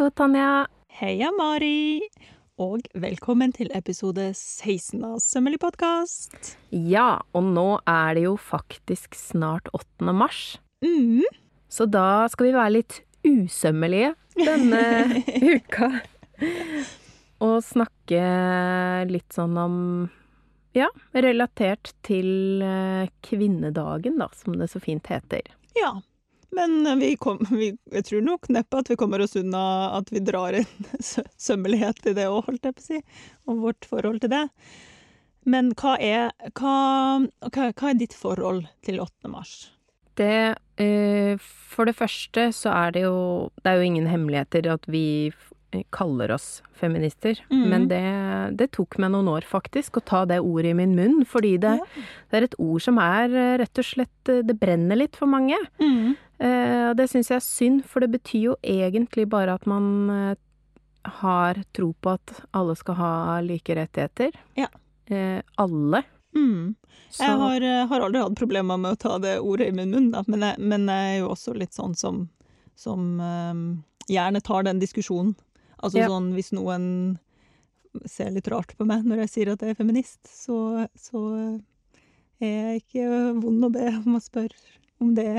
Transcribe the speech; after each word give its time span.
Hallo, 0.00 0.08
Tanja. 0.16 0.64
Heia, 0.96 1.28
Mari! 1.36 2.00
Og 2.56 2.86
velkommen 2.96 3.50
til 3.52 3.68
episode 3.76 4.30
16 4.32 5.02
av 5.04 5.18
Sømmelig 5.20 5.58
podkast. 5.60 6.54
Ja, 6.72 7.18
og 7.36 7.44
nå 7.44 7.66
er 7.84 8.16
det 8.16 8.22
jo 8.24 8.32
faktisk 8.40 9.12
snart 9.12 9.68
8. 9.76 10.14
mars. 10.16 10.56
Mm. 10.80 11.28
Så 11.68 11.84
da 11.84 12.24
skal 12.32 12.48
vi 12.48 12.54
være 12.56 12.74
litt 12.78 12.96
usømmelige 13.28 14.14
denne 14.40 15.20
uka. 15.58 15.90
Og 17.44 17.58
snakke 17.68 18.24
litt 19.12 19.36
sånn 19.36 19.60
om 19.60 19.78
ja, 20.80 20.88
relatert 21.12 21.92
til 22.08 22.64
eh, 22.64 23.12
kvinnedagen, 23.28 24.16
da, 24.16 24.32
som 24.32 24.56
det 24.56 24.72
så 24.72 24.80
fint 24.80 25.12
heter. 25.12 25.44
Ja. 25.76 25.98
Men 26.56 26.98
vi 26.98 27.12
kom, 27.20 27.38
vi, 27.54 27.72
jeg 27.94 28.04
tror 28.08 28.22
nok 28.26 28.48
neppe 28.50 28.80
at 28.82 28.90
vi 28.90 28.96
kommer 28.98 29.22
oss 29.22 29.36
unna 29.38 29.62
at 30.00 30.10
vi 30.10 30.22
drar 30.26 30.56
inn 30.58 30.88
sømmelighet 31.46 32.10
i 32.10 32.14
det 32.16 32.26
òg, 32.30 32.44
holdt 32.48 32.66
jeg 32.66 32.74
på 32.78 32.82
å 32.82 32.88
si. 32.88 33.02
Og 33.46 33.60
vårt 33.68 33.86
forhold 33.86 34.22
til 34.24 34.32
det. 34.34 34.46
Men 35.48 35.70
hva 35.78 35.94
er, 36.02 36.32
hva, 36.58 36.74
hva, 37.48 37.68
hva 37.70 37.92
er 37.92 38.00
ditt 38.00 38.16
forhold 38.16 38.66
til 38.86 38.98
8. 39.00 39.30
mars? 39.32 39.54
Det 40.18 40.56
eh, 40.82 41.38
For 41.70 41.86
det 41.88 41.94
første 41.96 42.48
så 42.52 42.72
er 42.74 42.90
det 42.92 43.04
jo 43.06 43.14
Det 43.62 43.70
er 43.70 43.78
jo 43.78 43.86
ingen 43.86 44.08
hemmeligheter 44.10 44.66
at 44.74 44.84
vi 44.90 45.30
kaller 45.94 46.32
oss 46.34 46.64
feminister. 46.74 47.38
Mm. 47.46 47.60
Men 47.70 47.84
det, 47.86 48.00
det 48.58 48.72
tok 48.74 48.96
meg 48.98 49.12
noen 49.14 49.28
år, 49.30 49.44
faktisk, 49.46 50.00
å 50.00 50.02
ta 50.02 50.24
det 50.26 50.40
ordet 50.42 50.72
i 50.72 50.78
min 50.80 50.96
munn. 50.98 51.20
Fordi 51.30 51.52
det, 51.62 51.76
Ja. 51.78 52.02
det 52.26 52.40
er 52.40 52.46
et 52.48 52.56
ord 52.58 52.82
som 52.82 52.98
er 52.98 53.30
eh, 53.30 53.52
rett 53.62 53.78
og 53.78 53.86
slett 53.86 54.32
eh, 54.32 54.42
Det 54.42 54.56
brenner 54.58 54.98
litt 54.98 55.14
for 55.16 55.30
mange. 55.30 55.54
Mm. 55.78 56.16
Eh, 56.40 56.84
og 56.90 56.96
det 56.96 57.08
syns 57.12 57.28
jeg 57.30 57.36
er 57.40 57.44
synd, 57.44 57.82
for 57.88 58.00
det 58.04 58.12
betyr 58.14 58.46
jo 58.50 58.54
egentlig 58.64 59.26
bare 59.28 59.58
at 59.58 59.66
man 59.68 59.86
eh, 60.14 60.38
har 61.20 61.60
tro 61.76 61.92
på 62.00 62.14
at 62.16 62.40
alle 62.56 62.76
skal 62.78 62.96
ha 63.00 63.12
like 63.44 63.76
rettigheter. 63.76 64.32
Ja. 64.56 64.70
Eh, 65.12 65.40
alle. 65.60 66.02
Mm. 66.36 66.74
Jeg 67.18 67.38
har, 67.42 67.64
har 67.90 68.04
aldri 68.06 68.22
hatt 68.22 68.38
problemer 68.38 68.78
med 68.80 68.94
å 68.94 69.00
ta 69.00 69.16
det 69.22 69.38
ordet 69.42 69.68
i 69.70 69.76
min 69.76 69.92
munn, 69.92 70.10
da. 70.14 70.22
Men, 70.30 70.44
jeg, 70.46 70.62
men 70.62 70.86
jeg 70.88 71.14
er 71.14 71.18
jo 71.24 71.32
også 71.34 71.54
litt 71.58 71.74
sånn 71.76 71.96
som, 71.98 72.22
som 72.78 73.18
um, 73.18 73.64
gjerne 74.08 74.40
tar 74.46 74.64
den 74.68 74.80
diskusjonen. 74.82 75.34
Altså 75.80 76.02
Ja. 76.02 76.10
sånn 76.12 76.30
hvis 76.36 76.52
noen 76.52 77.18
ser 78.06 78.30
litt 78.30 78.46
rart 78.52 78.76
på 78.78 78.86
meg 78.86 79.02
når 79.08 79.24
jeg 79.24 79.30
sier 79.32 79.52
at 79.54 79.64
jeg 79.64 79.74
er 79.74 79.78
feminist, 79.78 80.20
så, 80.28 80.86
så 80.94 81.22
er 82.40 82.52
jeg 82.52 82.82
ikke 82.84 83.06
vond 83.40 83.66
å 83.66 83.72
be 83.74 83.88
om 84.04 84.14
å 84.14 84.22
spørre 84.22 84.54
om 85.02 85.14
det 85.16 85.32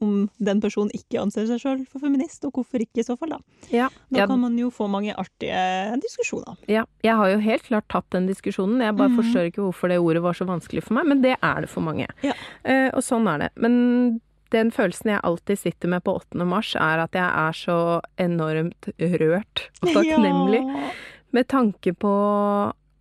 om 0.00 0.28
den 0.38 0.60
personen 0.60 0.90
ikke 0.92 1.20
anser 1.22 1.46
seg 1.48 1.60
sjøl 1.62 1.86
for 1.88 2.02
feminist, 2.02 2.44
og 2.44 2.52
hvorfor 2.52 2.82
ikke 2.84 3.00
i 3.00 3.06
så 3.06 3.16
fall, 3.16 3.30
da. 3.36 3.38
ja. 3.72 3.88
Da 4.12 4.18
ja, 4.18 4.26
kan 4.26 4.40
man 4.40 4.58
jo 4.58 4.68
få 4.70 4.88
mange 4.92 5.14
artige 5.16 5.96
diskusjoner. 6.02 6.56
Ja, 6.68 6.84
jeg 7.02 7.16
har 7.16 7.30
jo 7.32 7.38
helt 7.38 7.62
klart 7.64 7.88
tatt 7.88 8.10
den 8.10 8.26
diskusjonen. 8.26 8.80
Jeg 8.84 8.96
bare 8.96 9.08
mm. 9.08 9.16
forstår 9.22 9.48
ikke 9.50 9.64
hvorfor 9.64 9.88
det 9.88 9.98
ordet 9.98 10.22
var 10.22 10.36
så 10.36 10.44
vanskelig 10.48 10.84
for 10.84 10.98
meg, 10.98 11.06
men 11.06 11.22
det 11.24 11.36
er 11.40 11.60
det 11.64 11.70
for 11.72 11.80
mange. 11.86 12.06
Ja. 12.22 12.36
Uh, 12.66 12.90
og 12.92 13.02
sånn 13.06 13.26
er 13.32 13.46
det. 13.46 13.50
Men 13.56 14.20
den 14.54 14.70
følelsen 14.70 15.10
jeg 15.10 15.24
alltid 15.26 15.58
sitter 15.58 15.88
med 15.90 16.04
på 16.06 16.14
8. 16.20 16.44
mars, 16.46 16.74
er 16.78 17.02
at 17.02 17.16
jeg 17.16 17.26
er 17.26 17.56
så 17.56 17.78
enormt 18.22 18.90
rørt 19.00 19.68
og 19.82 19.88
takknemlig 19.96 20.60
Ja. 20.62 20.90
med 21.32 21.48
tanke 21.48 21.92
på 21.98 22.12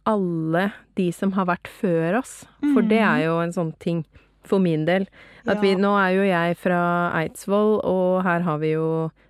alle 0.05 0.71
de 0.97 1.11
som 1.13 1.31
har 1.33 1.45
vært 1.49 1.67
før 1.67 2.19
oss. 2.19 2.45
For 2.73 2.81
det 2.81 3.01
Mhm. 3.01 3.09
er 3.09 3.25
jo 3.25 3.39
en 3.41 3.53
sånn 3.53 3.73
ting 3.79 4.05
for 4.47 4.63
min 4.63 4.85
del. 4.87 5.07
At 5.45 5.61
vi, 5.61 5.75
nå 5.77 5.91
er 5.99 6.15
jo 6.15 6.23
jeg 6.25 6.57
fra 6.57 6.81
Eidsvoll, 7.19 7.77
og 7.85 8.23
her 8.25 8.45
har 8.47 8.57
vi 8.63 8.73
jo 8.73 8.87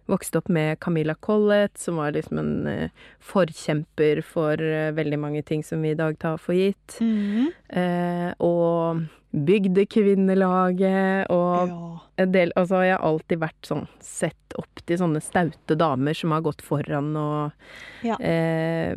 vokst 0.07 0.37
opp 0.37 0.47
med 0.53 0.79
Camilla 0.79 1.15
Collett, 1.25 1.75
som 1.81 1.97
var 1.99 2.13
liksom 2.15 2.39
en 2.39 2.53
uh, 2.69 3.05
forkjemper 3.25 4.21
for 4.23 4.61
uh, 4.61 4.93
veldig 4.95 5.19
mange 5.19 5.41
ting 5.43 5.65
som 5.65 5.81
vi 5.83 5.91
i 5.95 5.99
dag 5.99 6.15
tar 6.21 6.39
for 6.39 6.55
gitt. 6.55 6.99
Mhm. 7.01 7.51
Uh, 7.73 8.31
og 8.45 9.05
Bygdekvinnelaget 9.35 11.27
og 11.33 11.67
ja. 11.67 11.79
en 12.23 12.31
del 12.31 12.53
Altså, 12.55 12.83
jeg 12.85 12.95
har 12.95 13.03
alltid 13.03 13.41
vært 13.41 13.67
sånn 13.67 13.83
sett 13.99 14.55
opp 14.55 14.83
til 14.87 14.99
sånne 15.01 15.21
staute 15.23 15.75
damer 15.75 16.15
som 16.15 16.31
har 16.31 16.45
gått 16.45 16.63
foran 16.63 17.11
og 17.19 18.05
Ja. 18.05 18.15
eh, 18.21 18.95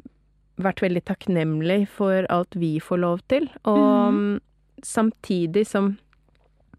vært 0.58 0.82
veldig 0.82 1.02
takknemlig 1.10 1.88
for 1.88 2.26
alt 2.30 2.54
vi 2.54 2.78
får 2.78 2.98
lov 3.02 3.20
til. 3.26 3.48
Og 3.64 4.14
mm. 4.14 4.40
samtidig 4.82 5.66
som 5.66 5.96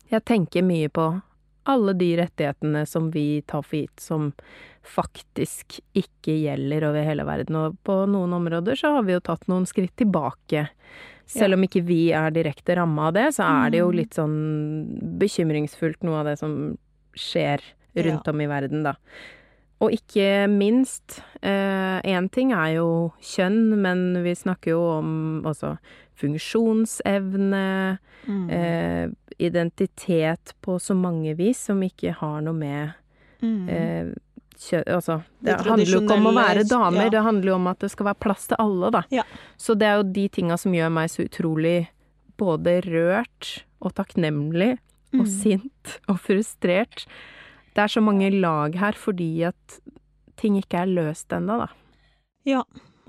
jeg 0.09 0.25
tenker 0.25 0.63
mye 0.65 0.89
på 0.89 1.21
alle 1.69 1.93
de 1.93 2.15
rettighetene 2.17 2.85
som 2.87 3.11
vi 3.13 3.41
tar 3.45 3.61
for 3.61 3.77
gitt, 3.77 3.99
som 4.01 4.31
faktisk 4.89 5.79
ikke 5.93 6.33
gjelder 6.41 6.87
over 6.89 7.03
hele 7.05 7.25
verden. 7.27 7.55
Og 7.59 7.77
på 7.85 7.97
noen 8.09 8.33
områder 8.33 8.79
så 8.79 8.95
har 8.95 9.03
vi 9.05 9.13
jo 9.13 9.19
tatt 9.21 9.45
noen 9.51 9.67
skritt 9.69 9.95
tilbake. 9.99 10.69
Selv 11.29 11.51
Ja. 11.51 11.55
om 11.57 11.63
ikke 11.67 11.85
vi 11.85 12.11
er 12.11 12.31
direkte 12.31 12.75
ramma 12.75 13.07
av 13.09 13.13
det, 13.13 13.27
så 13.35 13.43
er 13.45 13.69
det 13.69 13.79
jo 13.79 13.91
Mhm. 13.91 13.95
litt 13.95 14.11
sånn 14.15 15.19
bekymringsfullt 15.19 16.01
noe 16.03 16.19
av 16.21 16.25
det 16.25 16.39
som 16.39 16.77
skjer 17.15 17.59
rundt 17.95 18.25
Ja. 18.25 18.31
om 18.31 18.41
i 18.41 18.47
verden, 18.47 18.83
da. 18.83 18.93
Og 19.81 19.91
ikke 19.91 20.49
minst, 20.49 21.21
én 21.43 22.31
ting 22.31 22.51
er 22.51 22.73
jo 22.75 23.13
kjønn, 23.21 23.77
men 23.77 24.23
vi 24.23 24.31
snakker 24.33 24.71
jo 24.71 24.81
om 24.97 25.43
også 25.45 25.77
funksjonsevne, 26.17 27.99
Mm. 28.27 28.49
eh, 28.51 29.09
identitet 29.39 30.53
på 30.61 30.77
så 30.81 30.95
mange 30.97 31.35
vis 31.38 31.61
som 31.69 31.79
ikke 31.85 32.13
har 32.22 32.41
noe 32.45 32.53
med 32.57 32.95
Mm. 33.41 33.69
eh, 33.72 34.07
kjønn 34.59 34.83
Altså, 34.91 35.22
det, 35.39 35.53
Det 35.57 35.66
handler 35.66 35.85
jo 35.94 36.00
ikke 36.01 36.16
om 36.17 36.25
å 36.27 36.33
være 36.35 36.63
damer, 36.67 37.03
ja. 37.05 37.09
det 37.09 37.22
handler 37.23 37.47
jo 37.47 37.55
om 37.55 37.67
at 37.72 37.79
det 37.79 37.89
skal 37.94 38.05
være 38.09 38.19
plass 38.19 38.47
til 38.47 38.57
alle, 38.59 38.89
da. 38.91 39.01
Ja. 39.16 39.23
Så 39.57 39.77
det 39.79 39.88
er 39.88 39.95
jo 40.01 40.03
de 40.11 40.25
tinga 40.27 40.57
som 40.59 40.73
gjør 40.75 40.91
meg 40.91 41.07
så 41.09 41.23
utrolig 41.23 41.88
både 42.38 42.81
rørt 42.83 43.63
og 43.81 43.94
takknemlig 43.95 44.73
og 45.13 45.23
Mm. 45.23 45.25
sint 45.25 46.00
og 46.09 46.19
frustrert. 46.19 47.06
Det 47.73 47.77
er 47.85 47.88
så 47.88 48.01
mange 48.03 48.29
lag 48.41 48.75
her 48.75 48.91
fordi 48.91 49.44
at 49.47 49.79
ting 50.35 50.57
ikke 50.61 50.81
er 50.83 50.88
løst 50.88 51.29
ennå, 51.31 51.57
da. 51.63 51.67
Ja, 52.45 52.63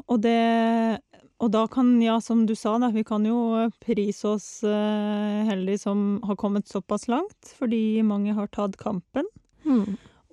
og 0.08 0.20
det 0.22 1.00
Og 1.40 1.48
da 1.54 1.64
kan, 1.72 1.94
ja, 2.04 2.18
som 2.20 2.44
du 2.46 2.52
sa, 2.58 2.74
da, 2.82 2.90
vi 2.92 3.04
kan 3.06 3.24
jo 3.24 3.70
prise 3.80 4.34
oss 4.34 4.48
eh, 4.66 5.40
heldige 5.48 5.80
som 5.86 6.20
har 6.28 6.36
kommet 6.36 6.68
såpass 6.68 7.08
langt, 7.08 7.54
fordi 7.56 8.02
mange 8.04 8.34
har 8.36 8.50
tatt 8.52 8.76
kampen. 8.80 9.24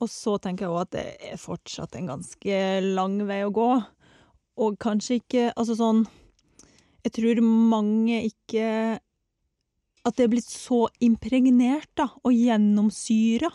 Og 0.02 0.10
så 0.12 0.36
tenker 0.42 0.68
jeg 0.68 0.74
òg 0.74 0.82
at 0.84 0.94
det 0.94 1.06
er 1.32 1.40
fortsatt 1.42 1.96
en 1.98 2.12
ganske 2.12 2.58
lang 2.84 3.18
vei 3.30 3.42
å 3.46 3.54
gå. 3.56 3.70
Og 4.58 4.78
kanskje 4.82 5.20
ikke 5.20 5.42
Altså 5.54 5.76
sånn 5.78 6.00
Jeg 7.06 7.12
tror 7.14 7.42
mange 7.46 8.24
ikke 8.26 8.98
At 10.02 10.16
det 10.18 10.24
er 10.26 10.32
blitt 10.32 10.50
så 10.50 10.88
impregnert, 11.04 11.92
da, 11.94 12.08
og 12.26 12.34
gjennomsyra 12.34 13.52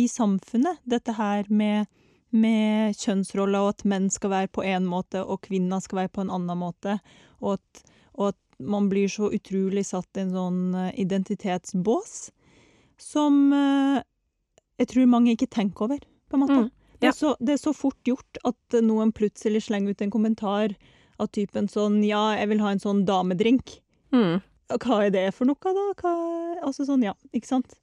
i 0.00 0.06
samfunnet, 0.08 0.80
dette 0.84 1.12
her 1.16 1.48
med 1.48 1.88
med 2.36 2.96
kjønnsroller, 3.00 3.64
og 3.64 3.74
at 3.74 3.86
menn 3.88 4.08
skal 4.12 4.32
være 4.32 4.52
på 4.52 4.64
én 4.66 4.86
måte, 4.88 5.22
og 5.22 5.42
kvinner 5.46 5.82
skal 5.84 6.04
være 6.04 6.14
på 6.16 6.24
en 6.24 6.32
annen 6.34 6.60
måte. 6.60 6.98
Og 7.42 7.56
at, 7.56 7.84
og 8.14 8.32
at 8.32 8.40
man 8.58 8.88
blir 8.92 9.10
så 9.12 9.30
utrolig 9.34 9.84
satt 9.88 10.16
i 10.16 10.24
en 10.24 10.34
sånn 10.34 10.60
eh, 10.74 10.92
identitetsbås 11.02 12.16
som 13.00 13.40
eh, 13.52 14.00
jeg 14.80 14.92
tror 14.92 15.08
mange 15.12 15.34
ikke 15.34 15.50
tenker 15.52 15.88
over, 15.88 16.02
på 16.28 16.36
en 16.36 16.42
måte. 16.42 16.58
Mm, 16.66 16.98
det, 17.00 17.10
er 17.10 17.16
så, 17.16 17.32
det 17.40 17.56
er 17.56 17.62
så 17.62 17.72
fort 17.76 17.98
gjort 18.08 18.40
at 18.48 18.78
noen 18.84 19.12
plutselig 19.16 19.66
slenger 19.66 19.96
ut 19.96 20.04
en 20.04 20.12
kommentar 20.12 20.76
av 21.20 21.30
typen 21.32 21.68
sånn 21.72 22.02
Ja, 22.04 22.34
jeg 22.36 22.50
vil 22.52 22.62
ha 22.64 22.74
en 22.74 22.82
sånn 22.82 23.04
damedrink. 23.08 23.78
Mm. 24.12 24.42
Hva 24.82 25.00
er 25.06 25.12
det 25.14 25.26
for 25.36 25.48
noe, 25.48 25.72
da? 25.76 25.86
Hva, 26.00 26.14
altså 26.66 26.86
sånn, 26.88 27.04
ja, 27.06 27.14
ikke 27.36 27.52
sant? 27.54 27.76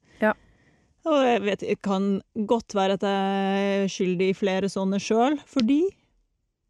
Og 1.04 1.18
jeg 1.26 1.42
vet, 1.44 1.60
det 1.60 1.82
kan 1.84 2.22
godt 2.48 2.74
være 2.74 2.94
at 2.96 3.02
jeg 3.02 3.82
er 3.84 3.90
skyldig 3.92 4.28
i 4.30 4.36
flere 4.38 4.70
sånne 4.72 5.00
sjøl, 5.02 5.38
fordi 5.46 5.82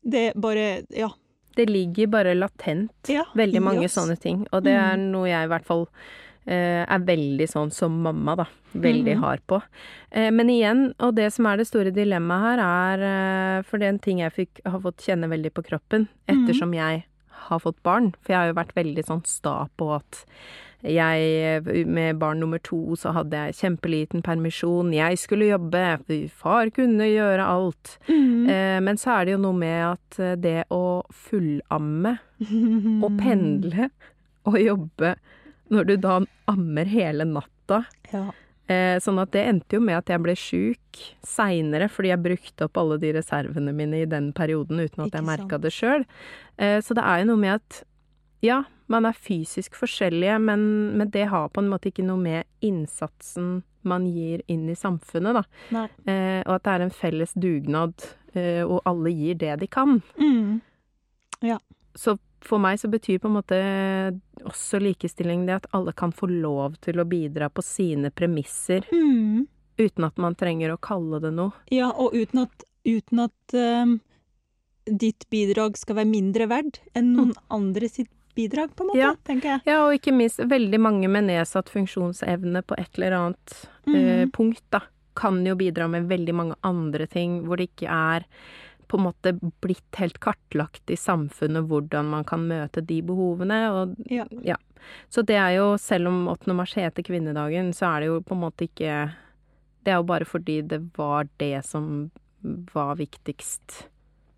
det 0.05 0.33
bare 0.37 0.85
Ja. 0.91 1.09
Det 1.57 1.69
ligger 1.71 2.09
bare 2.11 2.35
latent 2.35 2.91
ja 3.09 3.23
veldig 3.39 3.61
mange 3.63 3.83
yes. 3.85 3.95
sånne 3.95 4.19
ting, 4.19 4.45
og 4.53 4.65
det 4.65 4.73
er 4.75 4.97
Mm. 4.97 5.11
noe 5.13 5.29
jeg 5.29 5.45
i 5.45 5.49
hvert 5.53 5.65
fall 5.65 5.87
eh, 6.47 6.85
er 6.85 6.99
veldig 6.99 7.47
sånn 7.49 7.71
som 7.73 8.03
mamma, 8.03 8.35
da. 8.37 8.45
Veldig 8.75 9.15
Mhm. 9.17 9.21
hard 9.23 9.41
på. 9.47 9.63
Eh, 10.13 10.31
men 10.31 10.49
igjen, 10.51 10.93
og 11.01 11.15
det 11.15 11.33
som 11.33 11.47
er 11.47 11.57
det 11.57 11.67
store 11.69 11.91
dilemmaet 11.93 12.59
her, 12.59 12.99
er 12.99 13.59
eh, 13.59 13.63
For 13.63 13.79
det 13.79 13.87
er 13.87 13.89
en 13.91 13.99
ting 13.99 14.19
jeg 14.19 14.33
fikk, 14.35 14.61
har 14.67 14.79
fått 14.81 14.99
kjenne 14.99 15.27
veldig 15.31 15.53
på 15.55 15.65
kroppen 15.65 16.09
Mhm. 16.29 16.47
ettersom 16.49 16.75
jeg 16.75 17.05
har 17.31 17.59
fått 17.61 17.81
barn. 17.83 18.13
For 18.21 18.33
jeg 18.33 18.37
har 18.37 18.47
jo 18.53 18.61
vært 18.61 18.75
veldig 18.75 19.05
sånn 19.07 19.25
sta 19.27 19.69
på 19.79 19.95
at 19.97 20.25
jeg, 20.85 21.85
med 21.89 22.19
barn 22.21 22.43
nummer 22.43 22.61
to, 22.65 22.97
så 23.01 23.15
hadde 23.17 23.39
jeg 23.47 23.57
kjempeliten 23.61 24.25
permisjon. 24.25 24.93
Jeg 24.95 25.19
skulle 25.21 25.49
jobbe, 25.49 25.85
far 26.35 26.69
kunne 26.75 27.09
gjøre 27.09 27.47
alt. 27.49 27.97
Mm. 28.09 28.49
Eh, 28.53 28.79
men 28.85 29.01
så 29.01 29.17
er 29.17 29.25
det 29.25 29.37
jo 29.37 29.43
noe 29.47 29.59
med 29.59 29.81
at 29.89 30.21
eh, 30.21 30.37
det 30.37 30.59
å 30.75 31.03
fullamme 31.09 32.19
og 33.01 33.11
pendle 33.23 33.89
og 34.45 34.61
jobbe 34.61 35.15
når 35.73 35.89
du 35.89 35.95
da 35.97 36.19
ammer 36.51 36.89
hele 36.91 37.27
natta, 37.29 37.85
Ja. 38.13 38.31
Eh, 38.65 38.97
sånn 38.97 39.19
at 39.21 39.29
det 39.35 39.43
endte 39.45 39.77
jo 39.77 39.83
med 39.85 39.99
at 39.99 40.09
jeg 40.09 40.23
ble 40.25 40.33
sjuk 40.41 41.01
seinere, 41.21 41.85
fordi 41.93 42.15
jeg 42.15 42.23
brukte 42.25 42.65
opp 42.65 42.79
alle 42.81 42.97
de 43.03 43.11
reservene 43.13 43.75
mine 43.77 43.99
i 44.01 44.07
den 44.09 44.31
perioden 44.33 44.81
uten 44.81 45.05
at 45.05 45.11
Ikke 45.11 45.21
jeg 45.21 45.27
merka 45.29 45.59
det 45.61 45.73
sjøl. 45.75 46.07
Eh, 46.57 46.79
så 46.81 46.97
det 46.97 47.05
er 47.05 47.21
jo 47.21 47.29
noe 47.29 47.43
med 47.43 47.59
at 47.59 47.83
ja, 48.45 48.63
man 48.93 49.07
er 49.09 49.17
fysisk 49.17 49.77
forskjellige, 49.81 50.39
men, 50.45 50.65
men 50.99 51.11
det 51.11 51.29
har 51.31 51.49
på 51.49 51.63
en 51.63 51.71
måte 51.73 51.89
ikke 51.91 52.05
noe 52.05 52.21
med 52.21 52.45
innsatsen 52.65 53.63
man 53.85 54.07
gir 54.09 54.41
inn 54.49 54.69
i 54.73 54.77
samfunnet, 54.77 55.37
da. 55.37 55.43
Eh, 56.09 56.41
og 56.47 56.55
at 56.57 56.65
det 56.65 56.75
er 56.75 56.85
en 56.87 56.95
felles 56.95 57.35
dugnad, 57.37 58.07
eh, 58.33 58.63
og 58.65 58.81
alle 58.89 59.13
gir 59.13 59.37
det 59.41 59.59
de 59.61 59.69
kan. 59.69 59.99
Mm. 60.21 60.61
Så 61.95 62.17
for 62.45 62.59
meg 62.59 62.81
så 62.81 62.89
betyr 62.91 63.21
på 63.23 63.29
en 63.31 63.37
måte 63.37 63.59
også 64.45 64.81
likestilling 64.83 65.45
det 65.47 65.61
at 65.61 65.69
alle 65.77 65.93
kan 65.97 66.13
få 66.13 66.27
lov 66.29 66.75
til 66.85 66.99
å 67.01 67.07
bidra 67.09 67.51
på 67.53 67.63
sine 67.65 68.11
premisser, 68.11 68.85
Mm. 68.93 69.47
uten 69.79 70.05
at 70.05 70.19
man 70.19 70.35
trenger 70.35 70.73
å 70.75 70.81
kalle 70.81 71.21
det 71.21 71.33
noe. 71.35 71.53
Ja, 71.71 71.91
og 71.91 72.13
uten 72.15 72.45
at, 72.45 72.65
uten 72.85 73.21
at 73.25 73.55
um, 73.55 74.01
ditt 74.87 75.29
bidrag 75.31 75.77
skal 75.81 75.97
være 75.97 76.11
mindre 76.11 76.49
verd 76.51 76.81
enn 76.95 77.15
noen 77.17 77.33
andre 77.51 77.89
sitt 77.89 78.11
bidrag, 78.35 78.75
på 78.77 78.83
en 78.85 78.89
måte, 78.93 78.99
Ja. 78.99 79.15
tenker 79.25 79.49
jeg. 79.49 79.61
Ja, 79.67 79.87
og 79.87 79.95
ikke 79.99 80.13
minst 80.17 80.39
veldig 80.39 80.81
mange 80.81 81.09
med 81.09 81.25
nedsatt 81.29 81.69
funksjonsevne 81.71 82.63
på 82.67 82.75
et 82.79 82.99
eller 82.99 83.13
annet 83.19 83.55
eh, 83.87 84.25
Mhm. 84.27 84.31
punkt, 84.33 84.63
da, 84.71 84.81
kan 85.17 85.45
jo 85.47 85.55
bidra 85.55 85.89
med 85.89 86.09
veldig 86.09 86.35
mange 86.35 86.55
andre 86.65 87.07
ting 87.07 87.45
hvor 87.47 87.57
det 87.57 87.69
ikke 87.77 87.89
er 87.89 88.25
på 88.89 88.99
en 88.99 89.05
måte 89.13 89.33
blitt 89.63 89.95
helt 89.97 90.19
kartlagt 90.21 90.91
i 90.91 90.97
samfunnet 90.97 91.69
hvordan 91.69 92.05
man 92.11 92.25
kan 92.25 92.41
møte 92.49 92.85
de 92.85 93.01
behovene. 93.03 93.71
Og, 93.71 93.97
Ja. 94.11 94.57
Så 95.09 95.25
det 95.25 95.37
er 95.37 95.57
jo, 95.57 95.77
selv 95.79 96.09
om 96.09 96.27
8. 96.29 96.53
mars 96.55 96.75
heter 96.75 97.03
kvinnedagen, 97.03 97.71
så 97.73 97.87
er 97.97 98.01
det 98.01 98.07
jo 98.09 98.21
på 98.21 98.33
en 98.35 98.41
måte 98.43 98.69
ikke 98.69 99.15
Det 99.85 99.93
er 99.93 99.97
jo 99.97 100.03
bare 100.03 100.25
fordi 100.25 100.67
det 100.67 100.81
var 100.97 101.25
det 101.39 101.63
som 101.65 102.11
var 102.75 102.97
viktigst 102.97 103.87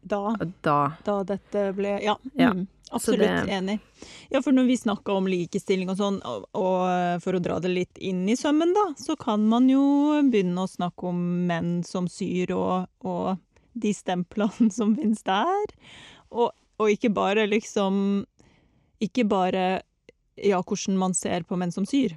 Da, 0.06 0.36
da. 0.62 0.78
da 1.04 1.14
dette 1.26 1.62
ble 1.74 1.96
Ja, 2.04 2.14
Ja, 2.38 2.52
mm, 2.54 2.66
absolutt 2.94 3.20
det- 3.26 3.48
enig. 3.56 3.78
Ja, 4.30 4.40
for 4.42 4.52
når 4.54 4.66
vi 4.68 4.76
snakker 4.78 5.16
om 5.18 5.26
likestilling 5.26 5.90
og 5.90 5.96
sånn, 5.98 6.20
og, 6.24 6.44
og 6.54 7.22
for 7.24 7.34
å 7.38 7.42
dra 7.42 7.56
det 7.60 7.72
litt 7.72 7.98
inn 7.98 8.24
i 8.30 8.36
sømmen, 8.38 8.74
da, 8.76 8.84
så 9.02 9.16
kan 9.18 9.42
man 9.50 9.66
jo 9.68 9.82
begynne 10.30 10.62
å 10.62 10.70
snakke 10.70 11.08
om 11.10 11.18
menn 11.48 11.82
som 11.84 12.06
syr, 12.08 12.52
og, 12.54 12.86
og 13.02 13.38
de 13.74 13.92
stemplene 13.92 14.70
som 14.78 14.94
finnes 14.96 15.22
der. 15.26 15.66
Og, 16.30 16.52
og 16.78 16.92
ikke 16.92 17.10
bare 17.14 17.46
liksom 17.50 18.24
Ikke 19.00 19.26
bare 19.28 19.82
ja, 20.40 20.62
hvordan 20.62 20.96
man 20.96 21.12
ser 21.14 21.42
på 21.44 21.56
menn 21.60 21.72
som 21.72 21.84
syr, 21.88 22.14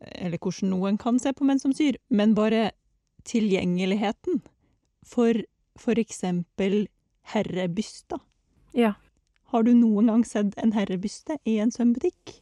eller 0.00 0.38
hvordan 0.38 0.70
noen 0.70 0.98
kan 0.98 1.18
se 1.18 1.32
på 1.34 1.44
menn 1.46 1.58
som 1.58 1.72
syr, 1.74 1.96
men 2.10 2.34
bare 2.34 2.70
tilgjengeligheten 3.26 4.40
for 5.06 5.34
for 5.80 5.98
eksempel 5.98 6.86
herrebyster. 7.32 8.20
Ja. 8.76 8.94
Har 9.50 9.62
du 9.66 9.72
noen 9.74 10.06
gang 10.12 10.24
sett 10.24 10.54
en 10.62 10.72
herrebyste 10.76 11.38
i 11.44 11.58
en 11.58 11.72
sømbutikk? 11.74 12.36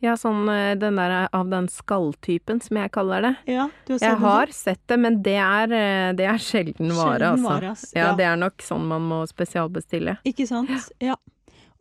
Ja, 0.00 0.12
sånn 0.14 0.46
eh, 0.48 0.76
den 0.78 0.94
der 0.96 1.26
av 1.34 1.48
den 1.50 1.66
skalltypen, 1.68 2.60
som 2.62 2.76
jeg 2.78 2.92
kaller 2.94 3.24
det. 3.26 3.32
Ja, 3.50 3.64
du 3.84 3.94
har 3.94 3.98
sett 3.98 4.06
Jeg 4.06 4.14
en 4.14 4.22
har 4.22 4.46
sånn? 4.46 4.54
sett 4.54 4.82
det, 4.86 4.98
men 5.02 5.16
det 5.26 5.34
er, 5.42 5.72
eh, 5.74 6.12
det 6.14 6.28
er 6.30 6.38
sjelden 6.38 6.92
vare, 6.94 7.18
Sjelden 7.18 7.32
altså. 7.32 7.48
vare, 7.48 7.72
ass. 7.74 7.84
Ja, 7.96 8.04
Ja. 8.06 8.12
det 8.20 8.24
er 8.28 8.36
nok 8.38 8.62
sånn 8.62 8.86
man 8.86 9.02
må 9.10 9.18
spesialbestille. 9.26 10.18
Ikke 10.24 10.46
sant? 10.46 10.70
Ja. 11.02 11.16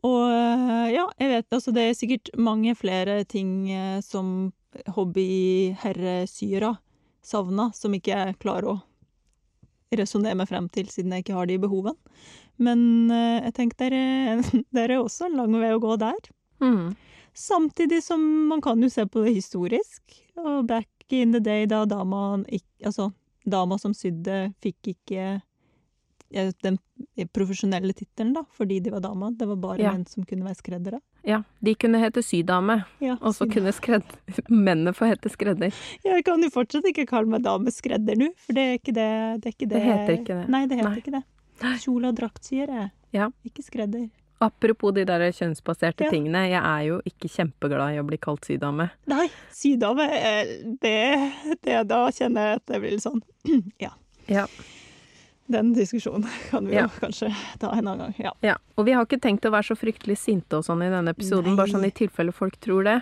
Og 0.04 0.24
øh, 0.30 0.88
ja, 0.94 1.06
jeg 1.20 1.30
vet 1.30 1.50
altså 1.58 1.72
det 1.74 1.84
er 1.92 1.94
sikkert 1.98 2.30
mange 2.38 2.74
flere 2.78 3.24
ting 3.26 3.70
eh, 3.72 4.02
som 4.02 4.52
hobbyherresyere 4.96 6.76
savner, 7.26 7.72
som 7.76 7.94
ikke 7.98 8.14
er 8.16 8.34
klarer 8.40 8.70
å 8.72 8.78
resonnere 9.96 10.38
meg 10.38 10.50
frem 10.50 10.68
til, 10.74 10.90
siden 10.92 11.14
jeg 11.14 11.26
ikke 11.26 11.38
har 11.38 11.50
de 11.50 11.60
behovene. 11.62 11.96
Men 12.60 13.12
eh, 13.14 13.44
jeg 13.48 13.56
tenker 13.60 13.94
det 13.94 14.02
er, 14.02 14.42
er 14.84 14.98
også 14.98 15.30
en 15.30 15.38
lang 15.40 15.56
vei 15.62 15.72
å 15.76 15.82
gå 15.84 15.96
der. 16.02 16.32
Mm. 16.64 16.96
Samtidig 17.38 18.02
som 18.04 18.22
man 18.50 18.64
kan 18.66 18.82
jo 18.82 18.90
se 18.90 19.06
på 19.06 19.24
det 19.26 19.36
historisk. 19.38 20.02
Og 20.42 20.66
back 20.70 20.90
in 21.14 21.32
the 21.36 21.40
day 21.40 21.66
da 21.70 21.86
dama 21.86 22.44
Altså, 22.86 23.12
dama 23.46 23.78
som 23.78 23.94
sydde, 23.96 24.52
fikk 24.62 24.96
ikke 24.96 25.40
den 26.32 26.78
profesjonelle 27.34 27.94
tittelen, 27.96 28.34
da, 28.36 28.44
fordi 28.58 28.80
de 28.84 28.92
var 28.92 29.00
dama. 29.06 29.32
Det 29.32 29.48
var 29.48 29.56
bare 29.56 29.80
Ja. 29.82 29.92
menn 29.94 30.06
som 30.08 30.24
kunne 30.26 30.44
være 30.46 30.56
skreddere. 30.60 31.00
Ja, 31.24 31.42
de 31.64 31.74
kunne 31.76 32.00
hete 32.00 32.22
sydame, 32.24 32.84
Ja, 33.00 33.18
og 33.22 33.34
så 33.36 33.48
kunne 33.52 33.72
skredd... 33.74 34.04
mennene 34.50 34.94
få 34.94 35.08
hete 35.08 35.30
skredder. 35.30 35.74
Jeg 36.04 36.24
kan 36.26 36.42
jo 36.44 36.50
fortsatt 36.50 36.86
ikke 36.86 37.08
kalle 37.08 37.28
meg 37.28 37.44
dameskredder 37.44 38.16
nå, 38.18 38.30
for 38.38 38.54
det 38.54 38.64
er 38.68 38.78
ikke 38.78 38.94
det 38.94 39.42
Det, 39.42 39.46
er 39.46 39.56
ikke 39.56 39.68
det. 39.68 39.70
Det 39.70 39.84
heter 39.84 40.14
ikke 40.20 40.38
det. 40.42 40.50
Nei, 40.50 40.66
det 40.68 40.78
heter 40.78 40.90
Nei. 40.90 40.98
ikke 41.02 41.12
det. 41.18 41.24
Kjole- 41.82 42.08
og 42.12 42.16
draktsyer 42.16 42.68
jeg. 42.68 42.92
Ja. 43.14 43.30
ikke 43.46 43.64
skredder. 43.64 44.10
Apropos 44.40 44.94
de 44.94 45.04
der 45.04 45.32
kjønnsbaserte 45.34 46.04
Ja. 46.06 46.10
tingene, 46.12 46.44
jeg 46.52 46.62
er 46.62 46.82
jo 46.86 47.02
ikke 47.10 47.28
kjempeglad 47.28 47.96
i 47.96 47.98
å 48.00 48.06
bli 48.06 48.18
kalt 48.22 48.46
sydame. 48.46 48.92
Nei, 49.08 49.28
sydame, 49.52 50.06
eh, 50.14 50.46
det, 50.80 51.58
det 51.64 51.88
Da 51.88 52.04
kjenner 52.12 52.52
jeg 52.52 52.56
at 52.62 52.66
det 52.68 52.82
blir 52.84 52.92
litt 52.92 53.02
sånn 53.02 53.22
Ja. 53.82 53.90
Ja. 54.28 54.46
Den 55.48 55.74
diskusjonen 55.74 56.26
kan 56.52 56.66
vi 56.68 56.76
Ja. 56.76 56.82
jo 56.88 56.90
kanskje 57.08 57.30
ta 57.60 57.72
en 57.72 57.88
annen 57.88 57.98
gang. 58.00 58.16
Ja. 58.20 58.32
Ja, 58.44 58.56
og 58.76 58.86
vi 58.86 58.92
har 58.98 59.06
ikke 59.06 59.20
tenkt 59.24 59.46
å 59.48 59.52
være 59.54 59.64
så 59.70 59.78
fryktelig 59.80 60.18
sinte 60.20 60.58
og 60.60 60.66
sånn 60.68 60.84
i 60.84 60.90
denne 60.92 61.14
episoden, 61.16 61.54
Nei. 61.54 61.56
bare 61.62 61.72
sånn 61.72 61.86
i 61.88 61.92
tilfelle 61.96 62.34
folk 62.36 62.58
tror 62.60 62.84
det. 62.84 62.98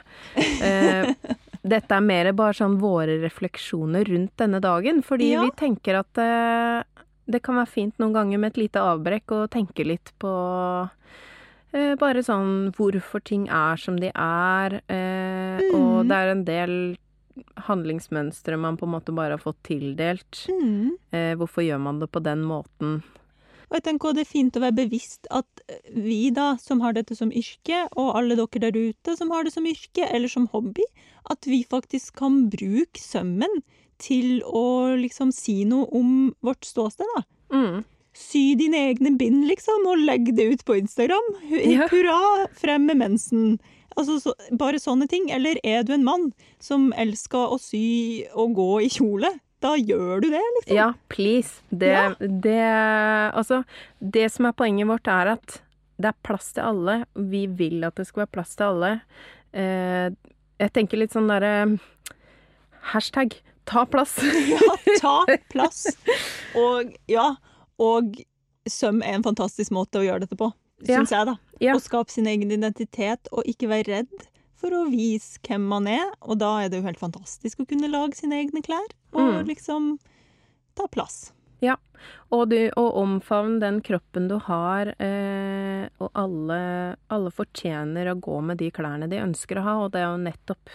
Eh, 0.61 1.13
dette 1.65 1.95
er 1.97 2.01
mer 2.05 2.31
bare 2.37 2.53
sånn 2.53 2.77
våre 2.79 3.17
refleksjoner 3.23 4.05
rundt 4.05 4.35
denne 4.37 4.61
dagen, 4.61 5.01
fordi 5.01 5.31
Ja. 5.33 5.41
vi 5.47 5.51
tenker 5.57 5.97
at 6.03 6.17
eh, 6.21 6.83
det 7.27 7.41
kan 7.41 7.55
være 7.57 7.67
fint 7.73 7.97
noen 7.97 8.13
ganger 8.13 8.37
med 8.37 8.53
et 8.53 8.61
lite 8.67 8.77
avbrekk 8.85 9.33
å 9.33 9.47
tenke 9.49 9.81
litt 9.83 10.11
på 10.21 10.29
eh, 11.73 11.95
bare 11.99 12.21
sånn 12.23 12.71
hvorfor 12.77 13.23
ting 13.25 13.47
er 13.49 13.75
som 13.81 13.97
de 13.99 14.11
er, 14.13 14.77
eh, 14.87 15.65
og 15.73 16.05
Mm. 16.05 16.07
det 16.07 16.15
er 16.21 16.29
en 16.31 16.43
del 16.45 16.97
handlingsmønstre 17.67 18.57
man 18.59 18.77
på 18.79 18.87
en 18.87 18.95
måte 18.95 19.15
bare 19.15 19.35
har 19.37 19.43
fått 19.43 19.61
tildelt. 19.67 20.45
Mm. 20.49 20.95
Eh, 21.11 21.33
hvorfor 21.39 21.65
gjør 21.65 21.81
man 21.81 22.01
det 22.01 22.09
på 22.13 22.23
den 22.23 22.43
måten? 22.47 22.99
Og 23.65 23.79
jeg 23.79 23.85
tenker 23.87 24.13
det 24.13 24.25
er 24.25 24.29
fint 24.29 24.57
å 24.57 24.61
være 24.61 24.77
bevisst 24.77 25.27
at 25.33 25.63
vi 25.89 26.29
da, 26.33 26.53
som 26.61 26.83
har 26.85 26.93
dette 26.95 27.17
som 27.17 27.31
yrke, 27.33 27.85
og 27.97 28.13
alle 28.19 28.37
dere 28.37 28.67
der 28.67 28.77
ute 28.91 29.15
som 29.17 29.33
har 29.33 29.45
det 29.45 29.55
som 29.55 29.65
yrke 29.65 30.05
eller 30.05 30.31
som 30.31 30.45
hobby, 30.53 30.85
at 31.31 31.49
vi 31.49 31.63
faktisk 31.65 32.15
kan 32.21 32.45
bruke 32.53 33.01
sømmen 33.01 33.63
til 34.01 34.41
å 34.45 34.95
liksom 34.99 35.31
si 35.33 35.63
noe 35.67 35.87
om 35.95 36.31
vårt 36.45 36.67
ståsted, 36.67 37.09
da. 37.15 37.25
Mm. 37.55 37.83
Sy 38.15 38.43
dine 38.59 38.79
egne 38.91 39.11
bind, 39.19 39.43
liksom, 39.49 39.87
og 39.91 40.03
legg 40.07 40.29
det 40.37 40.45
ut 40.53 40.65
på 40.67 40.77
Instagram. 40.79 41.25
Hurra, 41.91 42.19
frem 42.55 42.85
med 42.87 43.01
mensen. 43.01 43.57
Altså, 43.95 44.17
så, 44.19 44.33
bare 44.59 44.79
sånne 44.81 45.07
ting. 45.11 45.29
Eller 45.31 45.59
er 45.63 45.83
du 45.87 45.93
en 45.95 46.03
mann 46.05 46.29
som 46.63 46.89
elsker 46.99 47.55
å 47.55 47.59
sy 47.61 48.25
og 48.33 48.55
gå 48.57 48.69
i 48.85 48.89
kjole, 48.91 49.31
da 49.63 49.73
gjør 49.79 50.21
du 50.21 50.29
det, 50.33 50.41
liksom. 50.59 50.75
Ja, 50.75 50.89
please. 51.09 51.61
Det, 51.71 51.93
Ja. 51.93 52.09
det 52.19 52.59
Altså, 53.33 53.63
det 53.99 54.27
som 54.31 54.45
er 54.45 54.53
poenget 54.53 54.87
vårt, 54.87 55.07
er 55.07 55.33
at 55.37 55.61
det 55.97 56.11
er 56.11 56.19
plass 56.27 56.51
til 56.53 56.63
alle. 56.63 57.05
Vi 57.15 57.45
vil 57.47 57.83
at 57.87 57.95
det 57.95 58.05
skal 58.07 58.25
være 58.25 58.33
plass 58.35 58.55
til 58.59 58.65
alle. 58.67 58.91
Eh, 59.55 60.09
jeg 60.59 60.73
tenker 60.75 60.99
litt 60.99 61.15
sånn 61.15 61.31
derre 61.31 61.79
Hashtag 62.91 63.33
ta 63.65 63.85
plass. 63.89 64.17
Ja, 64.51 64.75
ta 65.01 65.25
plass. 65.49 65.85
Og 66.55 66.93
ja, 67.09 67.31
og 67.81 68.19
søm 68.69 69.01
er 69.01 69.17
en 69.17 69.25
fantastisk 69.25 69.71
måte 69.75 70.01
å 70.01 70.05
gjøre 70.05 70.25
dette 70.25 70.37
på, 70.39 70.51
Ja. 70.83 71.03
jeg, 71.03 71.25
da. 71.25 71.37
Ja. 71.61 71.73
Å 71.75 71.79
skape 71.81 72.11
sin 72.11 72.27
egen 72.27 72.51
identitet, 72.51 73.27
og 73.31 73.43
ikke 73.45 73.69
være 73.71 73.87
redd 74.01 74.27
for 74.55 74.69
å 74.71 74.89
vise 74.89 75.39
hvem 75.47 75.61
man 75.67 75.87
er. 75.87 76.11
Og 76.21 76.37
da 76.39 76.57
er 76.63 76.69
det 76.69 76.81
jo 76.81 76.87
helt 76.87 76.99
fantastisk 76.99 77.59
å 77.59 77.67
kunne 77.67 77.87
lage 77.91 78.15
sine 78.15 78.41
egne 78.43 78.61
klær, 78.61 78.91
og 79.13 79.45
Mm. 79.45 79.47
liksom 79.47 79.99
ta 80.75 80.87
plass. 80.87 81.31
Ja, 81.61 81.77
Og, 82.31 82.49
du, 82.49 82.69
og 82.77 82.93
omfavn 82.95 83.59
den 83.59 83.81
kroppen 83.81 84.27
du 84.27 84.37
har, 84.37 84.93
eh, 84.99 85.87
og 85.99 86.11
alle, 86.13 86.95
alle 87.09 87.31
fortjener 87.31 88.11
å 88.11 88.19
gå 88.19 88.43
med 88.43 88.57
de 88.57 88.69
klærne 88.69 89.09
de 89.09 89.17
ønsker 89.17 89.57
å 89.57 89.63
ha, 89.63 89.73
og 89.85 89.91
det 89.93 90.01
er 90.01 90.11
jo 90.11 90.17
nettopp 90.23 90.69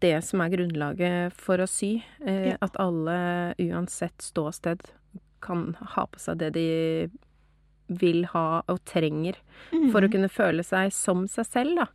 det 0.00 0.24
som 0.24 0.40
er 0.40 0.48
grunnlaget 0.50 1.32
for 1.32 1.58
å 1.58 1.66
sy. 1.68 2.02
Eh, 2.24 2.50
Ja. 2.50 2.56
At 2.62 2.76
alle, 2.78 3.54
uansett 3.58 4.16
ståsted, 4.18 4.80
kan 5.42 5.74
ha 5.80 6.06
på 6.06 6.18
seg 6.18 6.38
det 6.38 6.52
de 6.54 7.10
vil 7.88 8.24
ha 8.32 8.62
og 8.68 8.80
trenger 8.84 9.34
for 9.92 10.00
å 10.02 10.08
Mhm. 10.08 10.12
kunne 10.12 10.28
føle 10.28 10.64
seg 10.64 10.92
som 10.92 11.26
seg 11.26 11.46
selv, 11.46 11.76
da. 11.76 11.86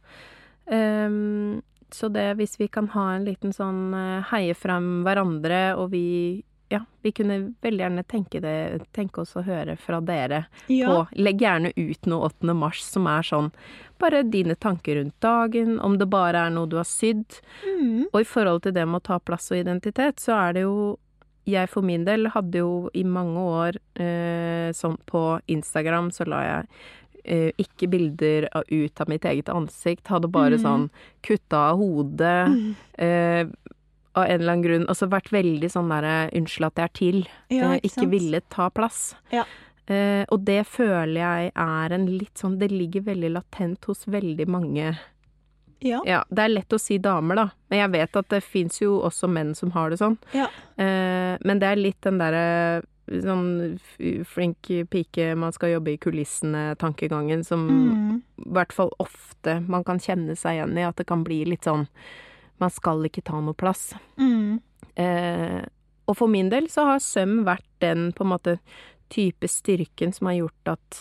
Um, 0.71 1.61
så 1.91 2.07
det, 2.11 2.37
hvis 2.37 2.57
vi 2.59 2.67
kan 2.71 2.87
ha 2.93 3.09
en 3.15 3.25
liten 3.25 3.51
sånn 3.51 3.91
eh, 3.93 4.21
heie 4.31 4.53
frem 4.55 5.03
hverandre, 5.03 5.75
og 5.75 5.89
vi 5.91 6.43
ja, 6.71 6.79
vi 7.03 7.11
kunne 7.11 7.53
veldig 7.61 7.81
gjerne 7.83 8.03
tenke, 8.07 8.39
det, 8.39 8.85
tenke 8.95 9.19
oss 9.25 9.33
å 9.35 9.43
høre 9.43 9.73
fra 9.77 9.99
dere 9.99 10.45
Ja. 10.71 10.87
på 10.87 11.17
Legg 11.19 11.41
gjerne 11.43 11.73
ut 11.75 12.05
noe 12.07 12.29
8. 12.29 12.53
mars 12.55 12.81
som 12.87 13.07
er 13.07 13.21
sånn 13.27 13.51
bare 13.99 14.23
dine 14.23 14.55
tanker 14.55 14.95
rundt 14.95 15.19
dagen, 15.19 15.81
om 15.83 15.97
det 15.97 16.07
bare 16.09 16.45
er 16.47 16.49
noe 16.49 16.67
du 16.71 16.77
har 16.77 16.85
sydd. 16.87 17.41
Mm. 17.67 18.05
Og 18.13 18.21
i 18.21 18.23
forhold 18.23 18.61
til 18.63 18.71
det 18.71 18.87
med 18.87 19.01
å 19.01 19.03
ta 19.03 19.19
plass 19.19 19.51
og 19.51 19.57
identitet, 19.59 20.15
så 20.23 20.31
er 20.47 20.53
det 20.53 20.61
jo 20.63 20.97
Jeg 21.49 21.69
for 21.71 21.85
min 21.85 22.05
del 22.05 22.29
hadde 22.33 22.61
jo 22.61 22.89
i 22.93 23.03
mange 23.07 23.41
år 23.41 23.77
eh, 24.01 24.69
sånn 24.77 24.97
på 25.09 25.39
Instagram 25.51 26.11
så 26.13 26.27
la 26.29 26.41
jeg 26.45 26.67
eh, 27.23 27.49
ikke 27.61 27.89
bilder 27.91 28.49
av, 28.53 28.67
ut 28.69 29.01
av 29.01 29.09
mitt 29.09 29.25
eget 29.25 29.49
ansikt. 29.49 30.05
Hadde 30.11 30.29
bare 30.31 30.59
mm. 30.59 30.63
sånn 30.65 30.87
kutta 31.25 31.67
av 31.71 31.81
hodet. 31.81 32.51
Mm. 32.53 32.75
Eh, 33.07 33.77
av 34.11 34.27
en 34.27 34.41
eller 34.41 34.53
annen 34.53 34.65
grunn. 34.65 34.87
Altså 34.91 35.09
vært 35.11 35.31
veldig 35.31 35.69
sånn 35.71 35.91
derre 35.91 36.29
'unnskyld 36.35 36.67
at 36.67 36.79
jeg 36.79 36.89
er 36.89 36.95
til'. 36.99 37.27
Ja, 37.49 37.71
eh, 37.71 37.79
ikke 37.79 38.01
ikke 38.01 38.09
ville 38.11 38.41
ta 38.49 38.69
plass. 38.69 39.15
Ja. 39.31 39.45
Eh, 39.87 40.25
og 40.29 40.45
det 40.45 40.65
føler 40.67 41.19
jeg 41.21 41.51
er 41.55 41.93
en 41.95 42.05
litt 42.05 42.37
sånn 42.37 42.59
Det 42.59 42.69
ligger 42.69 43.01
veldig 43.01 43.31
latent 43.33 43.83
hos 43.89 44.05
veldig 44.05 44.47
mange 44.47 44.93
Ja. 45.81 46.01
Ja, 46.05 46.23
det 46.29 46.43
er 46.43 46.51
lett 46.53 46.73
å 46.73 46.79
si 46.79 46.97
damer, 47.01 47.35
da. 47.35 47.45
Men 47.71 47.79
jeg 47.79 47.91
vet 47.95 48.15
at 48.19 48.27
det 48.29 48.43
fins 48.45 48.79
jo 48.81 48.99
også 49.01 49.27
menn 49.31 49.55
som 49.57 49.71
har 49.73 49.89
det 49.89 49.97
sånn. 50.01 50.17
Ja. 50.37 50.45
Eh, 50.77 51.37
men 51.41 51.59
det 51.61 51.71
er 51.71 51.79
litt 51.81 52.01
den 52.05 52.19
derre 52.21 52.83
sånn 53.11 53.79
flink 54.29 54.69
pike, 54.93 55.31
man 55.35 55.51
skal 55.51 55.73
jobbe 55.73 55.91
i 55.95 55.97
kulissene-tankegangen 55.99 57.43
som 57.43 57.67
Mm. 57.67 58.21
i 58.45 58.49
hvert 58.53 58.71
fall 58.71 58.91
ofte 58.99 59.59
man 59.67 59.83
kan 59.83 59.97
kjenne 59.99 60.35
seg 60.37 60.59
igjen 60.59 60.77
i. 60.77 60.83
At 60.87 60.95
det 60.97 61.07
kan 61.07 61.23
bli 61.23 61.43
litt 61.45 61.63
sånn 61.63 61.87
Man 62.59 62.69
skal 62.69 63.01
ikke 63.07 63.23
ta 63.23 63.39
noe 63.41 63.55
plass. 63.57 63.95
Mm. 64.19 64.59
Eh, 64.95 65.63
og 66.07 66.15
for 66.15 66.27
min 66.27 66.49
del 66.49 66.67
så 66.69 66.83
har 66.85 66.99
søm 66.99 67.43
vært 67.43 67.65
den 67.79 68.11
på 68.13 68.21
en 68.23 68.29
måte 68.37 68.59
type 69.09 69.47
styrken 69.49 70.13
som 70.13 70.27
har 70.27 70.35
gjort 70.35 70.67
at 70.77 70.99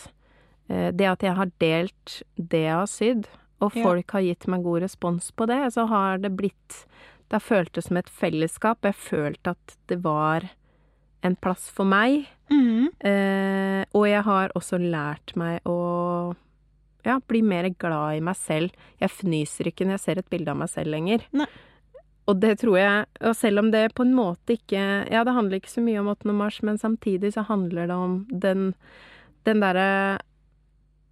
eh, 0.69 0.89
det 0.91 1.05
at 1.05 1.21
jeg 1.21 1.35
har 1.37 1.51
delt 1.59 2.23
det 2.35 2.63
jeg 2.63 2.73
har 2.73 2.87
sydd, 2.89 3.27
og 3.61 3.75
folk 3.75 4.15
har 4.15 4.25
gitt 4.25 4.47
meg 4.51 4.65
god 4.65 4.81
respons 4.85 5.29
på 5.37 5.47
det, 5.49 5.61
så 5.75 5.85
har 5.89 6.21
det 6.23 6.33
blitt 6.37 6.85
Det 7.29 7.37
har 7.37 7.45
føltes 7.45 7.87
som 7.87 7.97
et 7.97 8.09
fellesskap. 8.11 8.83
Jeg 8.83 8.97
følte 8.99 9.53
at 9.55 9.75
det 9.87 10.01
var 10.03 10.49
en 11.23 11.35
plass 11.39 11.69
for 11.71 11.87
meg. 11.87 12.25
Mm. 12.51 12.89
Eh, 12.99 13.83
og 13.95 14.07
jeg 14.09 14.23
har 14.27 14.51
også 14.57 14.81
lært 14.81 15.31
meg 15.39 15.61
å 15.69 16.35
ja, 17.05 17.19
bli 17.27 17.41
mer 17.45 17.69
glad 17.79 18.17
i 18.17 18.23
meg 18.25 18.35
selv. 18.35 18.75
Jeg 18.99 19.13
fnyser 19.15 19.71
ikke 19.71 19.87
når 19.87 19.95
jeg 19.95 20.03
ser 20.05 20.21
et 20.21 20.31
bilde 20.33 20.51
av 20.51 20.59
meg 20.59 20.71
selv 20.73 20.91
lenger. 20.91 21.23
Nei. 21.31 21.47
Og 22.29 22.37
det 22.37 22.59
tror 22.61 22.75
jeg 22.77 23.05
Og 23.25 23.33
selv 23.35 23.63
om 23.63 23.71
det 23.73 23.95
på 23.97 24.05
en 24.05 24.11
måte 24.13 24.53
ikke 24.53 24.81
Ja, 25.09 25.23
det 25.25 25.33
handler 25.33 25.57
ikke 25.57 25.71
så 25.71 25.81
mye 25.81 26.03
om 26.03 26.11
8. 26.11 26.29
mars, 26.37 26.59
men 26.61 26.77
samtidig 26.77 27.33
så 27.33 27.41
handler 27.47 27.89
det 27.89 27.97
om 27.97 28.13
den 28.29 28.67
Den 29.47 29.63
derre 29.63 30.19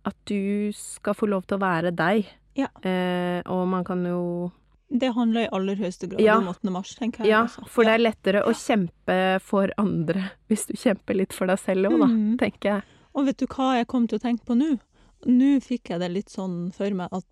At 0.05 0.15
du 0.25 0.71
skal 0.73 1.13
få 1.13 1.27
lov 1.27 1.45
til 1.47 1.57
å 1.57 1.61
være 1.61 1.91
deg. 1.95 2.25
Ja. 2.55 2.67
Eh, 2.83 3.41
og 3.47 3.67
man 3.67 3.83
kan 3.83 4.03
jo 4.05 4.51
Det 4.91 5.11
handler 5.13 5.41
i 5.45 5.49
aller 5.53 5.75
høyeste 5.75 6.07
grad 6.09 6.21
Ja. 6.21 6.37
om 6.37 6.47
8. 6.47 6.71
mars, 6.71 6.95
tenker 6.95 7.19
jeg. 7.23 7.27
Ja, 7.29 7.43
også. 7.45 7.67
for 7.69 7.83
det 7.83 7.91
er 7.93 7.99
lettere 8.11 8.41
å 8.43 8.53
kjempe 8.57 9.39
for 9.41 9.69
andre 9.77 10.31
hvis 10.49 10.65
du 10.65 10.73
kjemper 10.73 11.15
litt 11.15 11.31
for 11.33 11.45
deg 11.45 11.59
selv 11.59 11.85
òg, 11.91 11.99
da, 11.99 12.07
Mm. 12.07 12.37
tenker 12.39 12.69
jeg. 12.73 12.83
Og 13.13 13.25
vet 13.25 13.37
du 13.37 13.45
hva 13.45 13.75
jeg 13.77 13.87
kom 13.87 14.07
til 14.07 14.17
å 14.17 14.21
tenke 14.21 14.45
på 14.45 14.57
nå? 14.57 14.79
Nå 15.27 15.59
fikk 15.61 15.89
jeg 15.89 15.99
det 15.99 16.11
litt 16.11 16.29
sånn 16.29 16.71
for 16.73 16.89
meg 16.91 17.09
at, 17.11 17.25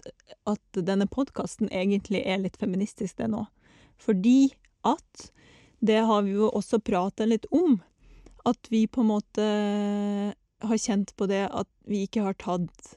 at 0.46 0.60
denne 0.86 1.08
podkasten 1.08 1.70
egentlig 1.72 2.26
er 2.28 2.38
litt 2.38 2.58
feministisk, 2.58 3.16
det 3.16 3.30
nå. 3.32 3.48
Fordi 3.98 4.52
at 4.86 5.32
Det 5.84 6.04
har 6.06 6.22
vi 6.24 6.32
jo 6.34 6.50
også 6.52 6.80
pratet 6.84 7.28
litt 7.30 7.46
om. 7.52 7.82
At 8.46 8.68
vi 8.72 8.88
på 8.88 9.02
en 9.02 9.08
måte 9.08 10.34
har 10.64 10.78
kjent 10.82 11.16
på 11.18 11.28
det 11.30 11.46
at 11.52 11.70
vi 11.86 12.06
ikke 12.08 12.26
har 12.26 12.38
tatt 12.40 12.96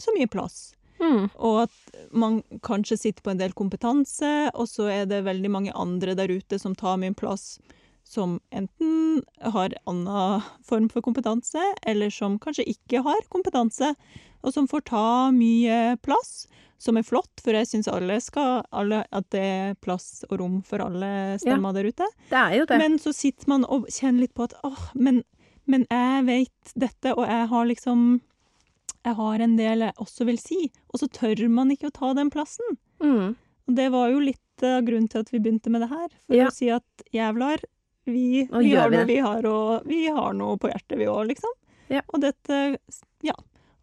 så 0.00 0.14
mye 0.16 0.30
plass. 0.30 0.72
Mm. 1.02 1.28
Og 1.34 1.62
at 1.64 1.94
man 2.14 2.40
kanskje 2.62 2.98
sitter 3.00 3.24
på 3.24 3.32
en 3.32 3.40
del 3.40 3.54
kompetanse, 3.58 4.50
og 4.54 4.68
så 4.70 4.88
er 4.92 5.06
det 5.10 5.24
veldig 5.26 5.50
mange 5.50 5.74
andre 5.74 6.14
der 6.18 6.30
ute 6.30 6.58
som 6.62 6.76
tar 6.78 7.00
min 7.02 7.16
plass, 7.18 7.56
som 8.06 8.38
enten 8.54 9.22
har 9.54 9.74
annen 9.88 10.42
form 10.66 10.88
for 10.92 11.04
kompetanse, 11.04 11.62
eller 11.86 12.10
som 12.10 12.38
kanskje 12.42 12.68
ikke 12.74 13.02
har 13.06 13.22
kompetanse, 13.32 13.94
og 14.42 14.54
som 14.54 14.68
får 14.70 14.86
ta 14.90 15.06
mye 15.34 15.96
plass, 16.02 16.46
som 16.82 16.98
er 16.98 17.06
flott, 17.06 17.30
for 17.38 17.54
jeg 17.54 17.68
syns 17.70 17.86
alle 17.90 18.16
skal 18.22 18.64
alle, 18.74 19.04
At 19.14 19.28
det 19.30 19.42
er 19.42 19.76
plass 19.78 20.24
og 20.28 20.40
rom 20.40 20.56
for 20.66 20.82
alle 20.82 21.38
stemmer 21.38 21.76
der 21.76 21.86
ute. 21.86 22.08
Det 22.30 22.38
er 22.38 22.56
jo 22.58 22.66
det. 22.66 22.78
Men 22.82 22.98
så 22.98 23.12
sitter 23.14 23.52
man 23.52 23.66
og 23.70 23.86
kjenner 23.86 24.24
litt 24.24 24.34
på 24.34 24.48
at 24.48 24.56
åh, 24.66 24.88
men, 24.94 25.22
men 25.66 25.86
jeg 25.90 26.24
vet 26.26 26.72
dette, 26.74 27.12
og 27.16 27.26
jeg 27.28 27.48
har 27.48 27.66
liksom 27.70 28.20
Jeg 29.04 29.14
har 29.18 29.40
en 29.42 29.56
del 29.58 29.80
jeg 29.82 29.94
også 29.98 30.24
vil 30.28 30.36
si. 30.38 30.70
Og 30.94 31.00
så 31.00 31.08
tør 31.10 31.48
man 31.50 31.70
ikke 31.74 31.88
å 31.90 31.94
ta 31.96 32.12
den 32.14 32.28
plassen. 32.30 32.76
Mm. 33.02 33.32
Og 33.66 33.74
det 33.74 33.88
var 33.90 34.10
jo 34.12 34.20
litt 34.22 34.62
av 34.62 34.84
grunnen 34.86 35.08
til 35.10 35.24
at 35.24 35.30
vi 35.32 35.40
begynte 35.42 35.70
med 35.74 35.82
det 35.82 35.88
her. 35.90 36.08
For 36.28 36.36
Ja. 36.36 36.46
å 36.46 36.52
si 36.54 36.68
at 36.70 36.84
jævlar, 37.12 37.58
vi, 38.06 38.46
vi 38.46 38.74
har 38.76 38.90
vi 38.90 38.96
noe 38.96 39.06
vi 39.06 39.16
har, 39.18 39.44
og 39.50 39.86
vi 39.90 40.06
har 40.06 40.32
noe 40.38 40.54
på 40.56 40.70
hjertet, 40.70 40.98
vi 40.98 41.06
òg, 41.10 41.26
liksom. 41.32 41.50
Ja. 41.90 42.02
Og 42.14 42.20
dette 42.22 42.78
Ja. 43.26 43.34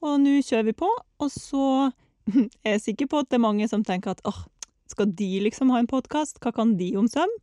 Og 0.02 0.20
nå 0.24 0.38
kjører 0.40 0.66
vi 0.70 0.72
på, 0.80 0.88
og 1.20 1.30
så 1.36 1.92
er 2.64 2.78
jeg 2.78 2.82
sikker 2.86 3.08
på 3.12 3.20
at 3.20 3.30
det 3.30 3.36
er 3.42 3.44
mange 3.44 3.68
som 3.68 3.84
tenker 3.84 4.12
at 4.16 4.22
åh, 4.24 4.46
skal 4.88 5.12
de 5.12 5.40
liksom 5.44 5.70
ha 5.72 5.80
en 5.80 5.88
podkast? 5.92 6.40
Hva 6.40 6.54
kan 6.56 6.78
de 6.80 6.94
om 6.96 7.08
søvn? 7.12 7.36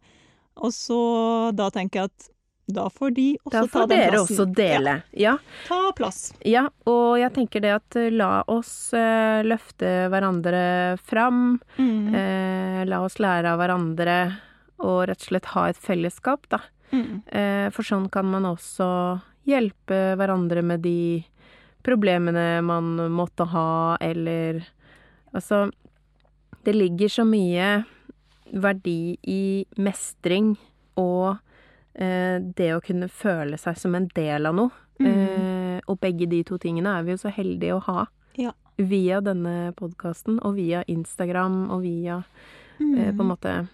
Og 0.65 0.73
så 0.73 1.53
da 1.55 1.69
tenker 1.69 2.01
jeg 2.01 2.11
at 2.11 2.31
da 2.67 2.89
får 2.91 3.11
de 3.15 3.27
også 3.45 3.53
Da 3.53 3.61
ta 3.63 3.69
får 3.73 3.87
den 3.87 3.99
dere 3.99 4.11
plassen. 4.11 4.39
også 4.41 4.47
dele. 4.59 4.95
Ja. 5.13 5.37
Ja, 5.37 5.37
ta 5.69 5.93
plass. 5.97 6.21
ja. 6.43 6.65
Og 6.91 7.19
jeg 7.21 7.33
tenker 7.37 7.63
det 7.63 7.73
at 7.77 7.97
eh, 7.97 8.11
la 8.11 8.43
oss 8.51 8.91
uh, 8.95 9.43
løfte 9.47 9.93
hverandre 10.11 10.99
fram. 10.99 11.61
Mm. 11.79 12.11
Uh, 12.11 12.81
la 12.91 13.01
oss 13.07 13.21
lære 13.23 13.53
av 13.55 13.61
hverandre 13.63 14.17
og 14.83 15.07
rett 15.09 15.23
og 15.23 15.29
slett 15.31 15.53
ha 15.55 15.69
et 15.71 15.79
fellesskap, 15.81 16.49
da. 16.51 16.61
Mm. 16.91 17.23
Uh, 17.31 17.69
for 17.75 17.87
sånn 17.87 18.11
kan 18.11 18.27
man 18.31 18.45
også 18.51 18.89
hjelpe 19.47 20.17
hverandre 20.19 20.63
med 20.67 20.83
de 20.83 21.23
problemene 21.87 22.63
man 22.67 22.97
måtte 23.15 23.47
ha, 23.53 23.97
eller 24.03 24.65
Altså, 25.37 25.67
det 26.65 26.73
ligger 26.73 27.11
så 27.13 27.25
mye 27.29 27.85
verdi 28.57 29.19
i 29.29 29.67
mestring 29.77 30.55
og 30.97 31.37
det 31.97 32.67
å 32.77 32.81
kunne 32.85 33.09
føle 33.09 33.57
seg 33.59 33.79
som 33.81 33.95
en 33.97 34.07
del 34.15 34.47
av 34.47 34.55
noe. 34.55 34.71
Mm. 35.01 35.07
Eh, 35.07 35.81
og 35.89 35.99
begge 36.01 36.27
de 36.29 36.43
to 36.45 36.59
tingene 36.61 36.93
er 36.99 37.03
vi 37.07 37.15
jo 37.15 37.21
så 37.23 37.31
heldige 37.33 37.77
å 37.77 37.83
ha. 37.87 38.07
Ja. 38.37 38.53
Via 38.77 39.23
denne 39.25 39.73
podkasten, 39.77 40.39
og 40.45 40.57
via 40.59 40.83
Instagram, 40.89 41.71
og 41.71 41.83
via 41.87 42.23
Mm. 42.79 42.99
eh, 42.99 43.13
på 43.17 43.23
en 43.25 43.29
måte 43.31 43.69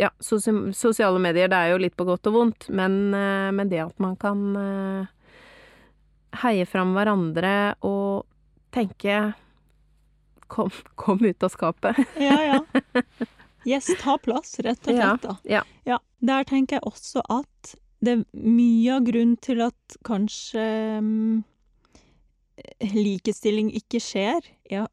Ja, 0.00 0.08
sosi 0.18 0.48
sosiale 0.72 1.18
medier, 1.20 1.46
det 1.48 1.56
er 1.58 1.70
jo 1.74 1.78
litt 1.82 1.94
på 1.96 2.06
godt 2.08 2.26
og 2.26 2.32
vondt, 2.32 2.70
men, 2.70 3.12
eh, 3.12 3.50
men 3.52 3.68
det 3.68 3.82
at 3.84 3.98
man 4.00 4.16
kan 4.16 4.56
eh, 4.56 5.06
heie 6.40 6.64
fram 6.64 6.94
hverandre 6.96 7.74
og 7.82 8.24
tenke 8.72 9.34
Kom, 10.48 10.70
kom 10.96 11.20
ut 11.20 11.42
av 11.44 11.50
skapet. 11.52 11.98
Ja, 12.16 12.38
ja. 12.40 12.62
Yes, 13.66 13.90
ta 14.00 14.18
plass, 14.22 14.58
rett 14.64 14.80
og 14.86 14.94
slett, 14.94 15.24
da. 15.24 15.36
ja. 15.48 15.62
Ja, 15.88 15.98
der 16.22 16.46
tenker 16.48 16.78
jeg 16.78 16.86
også 16.88 17.24
at 17.32 17.74
det 18.04 18.12
er 18.14 18.24
mye 18.38 18.94
av 18.94 19.06
grunnen 19.08 19.38
til 19.42 19.62
at 19.64 19.96
kanskje 20.06 20.62
um, 21.02 21.40
likestilling 22.94 23.72
ikke 23.74 24.00
skjer, 24.02 24.46
ja, 24.70 24.86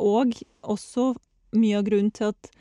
og 0.00 0.32
også 0.62 1.12
mye 1.58 1.80
av 1.80 1.86
grunnen 1.88 2.12
til 2.16 2.32
at 2.32 2.52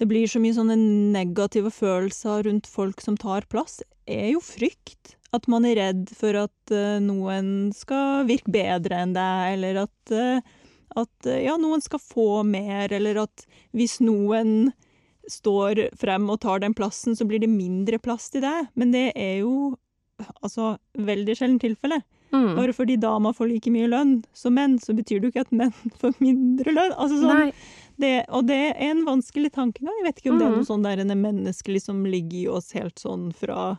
det 0.00 0.08
blir 0.10 0.26
så 0.30 0.40
mye 0.42 0.54
sånne 0.56 0.76
negative 1.14 1.70
følelser 1.74 2.46
rundt 2.46 2.70
folk 2.70 3.02
som 3.04 3.18
tar 3.20 3.46
plass, 3.50 3.80
er 4.10 4.32
jo 4.32 4.40
frykt. 4.42 5.16
At 5.32 5.46
man 5.50 5.64
er 5.64 5.78
redd 5.78 6.10
for 6.16 6.36
at 6.36 6.72
uh, 6.74 6.98
noen 7.02 7.70
skal 7.76 8.26
virke 8.28 8.52
bedre 8.52 8.98
enn 9.04 9.14
deg, 9.16 9.54
eller 9.56 9.84
at, 9.84 10.12
eh, 10.12 10.42
at 10.96 11.26
eh, 11.26 11.44
ja, 11.46 11.56
noen 11.56 11.80
skal 11.84 11.98
få 12.02 12.42
mer, 12.46 12.92
eller 12.92 13.22
at 13.24 13.44
hvis 13.72 13.98
noen 14.00 14.72
står 15.30 15.88
frem 16.00 16.28
og 16.30 16.40
tar 16.42 16.58
den 16.64 16.74
plassen, 16.74 17.14
så 17.16 17.24
blir 17.28 17.38
det 17.40 17.48
mindre 17.50 17.98
plass 18.02 18.30
til 18.30 18.42
deg. 18.42 18.68
Men 18.74 18.90
det 18.94 19.12
er 19.16 19.38
jo 19.44 19.76
altså 20.42 20.76
veldig 20.98 21.36
sjelden 21.38 21.60
tilfelle. 21.62 22.00
Mm. 22.32 22.54
Bare 22.56 22.72
fordi 22.72 22.96
damer 22.96 23.34
får 23.36 23.50
like 23.50 23.70
mye 23.74 23.90
lønn 23.92 24.12
som 24.32 24.54
menn, 24.56 24.78
så 24.80 24.94
betyr 24.96 25.20
det 25.20 25.28
jo 25.28 25.32
ikke 25.34 25.46
at 25.46 25.52
menn 25.52 25.72
får 26.00 26.14
mindre 26.22 26.72
lønn. 26.74 26.94
Altså 26.96 27.20
sånn, 27.22 27.52
det, 28.00 28.12
og 28.32 28.46
det 28.48 28.56
er 28.72 28.78
en 28.90 29.04
vanskelig 29.06 29.52
tankegang. 29.54 29.92
Jeg 30.00 30.06
vet 30.08 30.20
ikke 30.22 30.32
om 30.32 30.38
det 30.40 30.46
er 30.46 30.50
Mhm. 30.54 30.62
noe 30.62 30.70
sånn 30.70 30.86
der 30.86 31.02
en 31.04 31.12
menneskelig 31.22 31.82
som 31.84 32.04
ligger 32.08 32.38
i 32.40 32.48
oss 32.48 32.72
helt 32.72 32.98
sånn 32.98 33.30
fra 33.36 33.76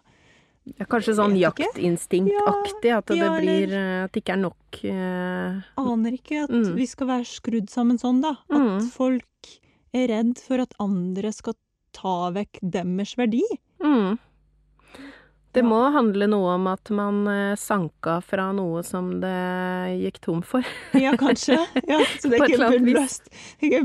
Ja, 0.79 0.85
kanskje 0.87 1.13
sånn 1.17 1.33
jaktinstinktaktig, 1.35 2.87
ja, 2.87 2.97
at 3.01 3.07
det 3.11 3.17
ja, 3.19 3.31
blir 3.35 3.73
eh, 3.75 4.03
At 4.05 4.13
det 4.15 4.21
ikke 4.23 4.33
er 4.37 4.41
nok 4.45 4.77
eh, 4.87 5.57
Aner 5.81 6.15
ikke 6.15 6.43
at 6.45 6.49
Mm. 6.53 6.69
vi 6.77 6.85
skal 6.87 7.07
være 7.09 7.25
skrudd 7.27 7.67
sammen 7.69 7.99
sånn, 7.99 8.21
da. 8.23 8.37
At 8.49 8.61
Mm. 8.61 8.87
folk 8.89 9.49
er 9.93 10.07
redd 10.07 10.37
for 10.39 10.61
at 10.63 10.73
andre 10.79 11.31
skal 11.33 11.53
ta 11.93 12.31
vekk 12.31 12.59
deres 12.63 13.15
verdi. 13.19 13.43
mm. 13.83 14.17
Det 15.53 15.61
må 15.63 15.91
handle 15.93 16.25
noe 16.25 16.55
om 16.55 16.65
at 16.71 16.89
man 16.89 17.27
eh, 17.27 17.55
sanka 17.55 18.15
fra 18.25 18.47
noe 18.57 18.81
som 18.83 19.19
det 19.21 19.99
gikk 20.01 20.17
tom 20.21 20.41
for. 20.41 20.63
Ja, 20.97 21.11
kanskje. 21.13 21.59
Ja, 21.87 21.99
så 22.17 22.31
det 22.31 22.39
er 22.39 22.47
ikke 22.47 22.71
bunnløst, 22.73 23.29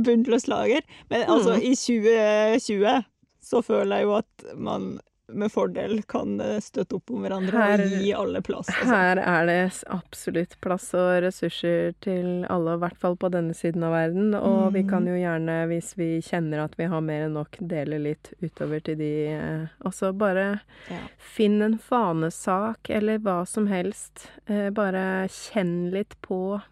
bunnløst 0.07 0.49
lager. 0.49 0.81
Men 1.11 1.27
altså, 1.29 1.59
Mm. 1.59 1.67
i 1.69 1.75
2020 1.77 3.05
så 3.43 3.61
føler 3.65 3.99
jeg 3.99 4.05
jo 4.07 4.15
at 4.17 4.57
man 4.57 5.01
med 5.29 5.53
fordel 5.53 6.03
kan 6.09 6.41
eh, 6.41 6.59
støtte 6.65 6.97
opp 6.97 7.11
om 7.13 7.23
hverandre 7.27 7.53
Her- 7.61 7.83
og 7.85 7.91
gi 8.01 8.13
alle 8.17 8.41
plass. 8.43 8.69
Altså. 8.73 8.87
Her 8.89 9.19
er 9.21 9.47
det 9.47 9.59
absolutt 9.93 10.55
plass 10.65 10.87
og 10.97 11.23
ressurser 11.27 11.93
til 12.01 12.47
alle, 12.49 12.75
i 12.79 12.83
hvert 12.83 12.97
fall 12.97 13.17
på 13.21 13.29
denne 13.35 13.53
siden 13.57 13.85
av 13.85 13.93
verden. 13.93 14.35
Og 14.39 14.73
vi 14.73 14.83
Mm. 14.83 14.89
kan 14.91 15.07
jo 15.07 15.15
gjerne, 15.19 15.57
hvis 15.69 15.91
vi 15.97 16.09
kjenner 16.25 16.65
at 16.65 16.77
vi 16.79 16.85
har 16.89 17.01
mer 17.05 17.27
enn 17.27 17.35
nok, 17.37 17.59
dele 17.61 17.99
litt 18.01 18.33
utover 18.43 18.81
til 18.83 18.97
de 18.97 19.13
eh, 19.29 19.67
også. 19.85 20.13
Bare 20.17 20.61
Ja. 20.89 21.01
finn 21.19 21.61
en 21.63 21.77
fanesak 21.79 22.89
eller 22.89 23.19
hva 23.19 23.47
som 23.47 23.67
helst. 23.67 24.31
Eh, 24.49 24.71
bare 24.71 25.29
kjenn 25.29 25.91
litt 25.93 26.15
på 26.23 26.63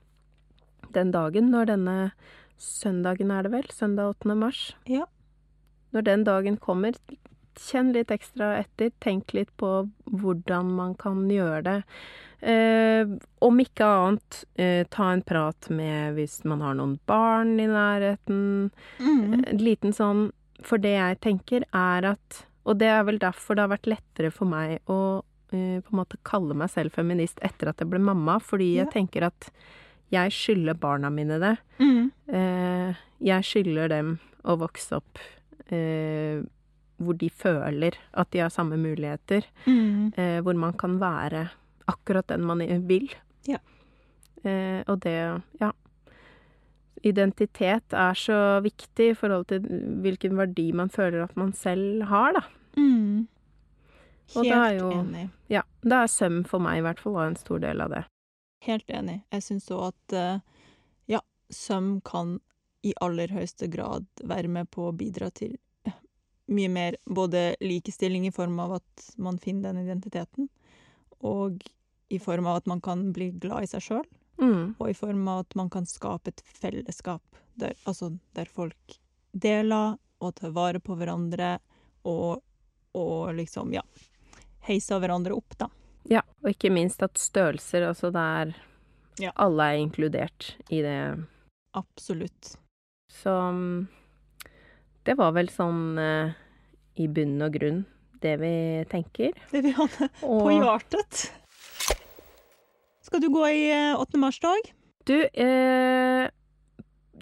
den 0.93 1.11
dagen, 1.13 1.51
når 1.51 1.67
denne 1.67 2.13
søndagen 2.59 3.31
er 3.31 3.43
det 3.43 3.53
vel? 3.53 3.65
Søndag 3.71 4.15
8. 4.17 4.35
mars. 4.35 4.75
Ja. 4.87 5.05
Når 5.93 6.05
den 6.05 6.25
dagen 6.25 6.57
kommer, 6.57 6.95
kjenn 7.61 7.93
litt 7.95 8.11
ekstra 8.15 8.55
etter. 8.61 8.91
Tenk 9.01 9.33
litt 9.37 9.51
på 9.61 9.89
hvordan 10.11 10.71
man 10.77 10.95
kan 11.01 11.25
gjøre 11.31 11.63
det. 11.67 11.77
Eh, 12.47 13.07
om 13.43 13.59
ikke 13.63 13.87
annet, 13.89 14.43
eh, 14.61 14.85
ta 14.93 15.11
en 15.13 15.23
prat 15.23 15.71
med 15.71 16.15
hvis 16.19 16.45
man 16.45 16.61
har 16.61 16.75
noen 16.77 16.99
barn 17.09 17.55
i 17.59 17.67
nærheten. 17.67 18.71
Mm. 19.01 19.45
En 19.49 19.59
liten 19.59 19.93
sånn 19.97 20.31
For 20.65 20.79
det 20.79 20.95
jeg 20.97 21.21
tenker, 21.21 21.63
er 21.75 22.05
at 22.17 22.45
Og 22.67 22.79
det 22.79 22.89
er 22.89 23.05
vel 23.05 23.19
derfor 23.19 23.55
det 23.55 23.63
har 23.63 23.69
vært 23.79 23.87
lettere 23.87 24.31
for 24.33 24.47
meg 24.51 24.81
å 24.89 25.23
eh, 25.53 25.79
på 25.81 25.93
en 25.93 25.99
måte 26.01 26.17
kalle 26.25 26.55
meg 26.59 26.69
selv 26.73 26.91
feminist 26.93 27.39
etter 27.47 27.69
at 27.71 27.79
jeg 27.79 27.89
ble 27.89 28.01
mamma, 28.03 28.41
fordi 28.43 28.75
Ja. 28.75 28.85
jeg 28.85 28.93
tenker 28.93 29.27
at 29.29 29.51
jeg 30.11 30.31
skylder 30.35 30.75
barna 30.75 31.09
mine 31.11 31.39
det. 31.39 31.57
Mm. 31.79 32.11
Eh, 32.29 32.95
jeg 33.23 33.43
skylder 33.45 33.89
dem 33.89 34.19
å 34.45 34.57
vokse 34.59 34.97
opp 34.99 35.19
eh, 35.71 36.43
hvor 36.99 37.17
de 37.21 37.29
føler 37.31 37.97
at 38.15 38.31
de 38.33 38.39
har 38.41 38.49
samme 38.53 38.77
muligheter. 38.81 39.45
Mm. 39.67 40.13
Eh, 40.17 40.41
hvor 40.43 40.55
man 40.57 40.73
kan 40.79 40.99
være 41.01 41.49
akkurat 41.89 42.27
den 42.33 42.45
man 42.49 42.63
vil. 42.89 43.09
Ja. 43.47 43.59
Eh, 44.45 44.83
og 44.89 45.01
det, 45.05 45.17
ja. 45.61 45.73
Identitet 47.07 47.93
er 47.95 48.15
så 48.19 48.37
viktig 48.65 49.11
i 49.13 49.15
forhold 49.19 49.47
til 49.53 49.67
hvilken 50.03 50.37
verdi 50.39 50.71
man 50.75 50.89
føler 50.91 51.27
at 51.27 51.37
man 51.39 51.53
selv 51.55 52.07
har, 52.11 52.33
da. 52.33 52.43
Mm. 52.81 53.27
Helt 54.35 54.81
jo- 54.81 54.91
enig. 54.91 55.29
Ja, 55.53 55.63
da 55.85 56.03
er 56.03 56.11
søm 56.11 56.41
for 56.49 56.59
meg 56.59 56.81
i 56.81 56.83
hvert 56.87 56.99
fall 57.01 57.19
en 57.23 57.37
stor 57.39 57.61
del 57.63 57.81
av 57.85 57.93
det. 57.93 58.05
Helt 58.67 58.89
enig. 58.91 59.21
Jeg 59.31 59.43
syns 59.47 59.69
òg 59.71 59.93
at 59.93 60.17
eh, 60.19 60.41
ja, 61.13 61.21
søm 61.53 62.01
kan 62.03 62.41
i 62.83 62.95
aller 63.03 63.29
høyeste 63.35 63.69
grad 63.71 64.07
være 64.25 64.49
med 64.49 64.71
på 64.75 64.89
å 64.89 64.97
bidra 64.97 65.29
til 65.31 65.55
mye 66.49 66.69
mer 66.71 66.97
både 67.07 67.57
likestilling 67.61 68.27
i 68.29 68.33
form 68.35 68.59
av 68.63 68.77
at 68.79 69.07
man 69.19 69.39
finner 69.39 69.73
den 69.73 69.85
identiteten, 69.87 70.49
og 71.25 71.63
i 72.09 72.19
form 72.23 72.47
av 72.47 72.61
at 72.61 72.67
man 72.71 72.81
kan 72.81 73.09
bli 73.13 73.31
glad 73.31 73.65
i 73.67 73.73
seg 73.75 73.83
sjøl, 73.83 74.07
Mm. 74.37 74.75
og 74.79 74.91
i 74.91 74.93
form 74.95 75.23
av 75.33 75.39
at 75.47 75.55
man 75.57 75.71
kan 75.73 75.87
skape 75.89 76.29
et 76.29 76.43
fellesskap 76.45 77.23
der, 77.57 77.73
altså, 77.89 78.11
der 78.37 78.45
folk 78.45 78.99
deler 79.33 79.97
og 80.21 80.35
tar 80.37 80.51
vare 80.53 80.79
på 80.79 80.93
hverandre 80.95 81.55
og, 82.05 82.43
og 82.95 83.33
liksom, 83.35 83.73
ja, 83.73 83.81
heiser 84.69 85.01
hverandre 85.01 85.33
opp, 85.33 85.57
da. 85.57 85.71
Ja, 86.05 86.21
og 86.45 86.51
ikke 86.53 86.69
minst 86.71 87.01
at 87.03 87.17
størrelser, 87.19 87.89
altså 87.89 88.13
der 88.13 88.53
Ja. 89.19 89.33
alle 89.37 89.63
er 89.73 89.79
inkludert 89.81 90.55
i 90.69 90.83
det. 90.85 91.25
Absolutt. 91.73 92.59
Så 93.09 93.31
mm, 93.53 93.89
det 95.07 95.15
var 95.19 95.35
vel 95.37 95.51
sånn 95.53 95.99
eh, 96.03 96.35
i 97.03 97.07
bunn 97.09 97.39
og 97.45 97.55
grunn 97.55 97.85
det 98.23 98.37
vi 98.41 98.55
tenker. 98.91 99.37
Det 99.53 99.63
vi 99.65 99.75
hadde 99.77 100.09
Og 100.25 100.47
på 100.47 100.55
hjertet. 100.55 101.27
Skal 103.07 103.23
du 103.23 103.29
gå 103.31 103.45
i 103.53 103.69
eh, 103.71 103.93
8. 103.95 104.19
mars-tog? 104.21 104.73
du, 105.07 105.21
eh, 105.23 106.27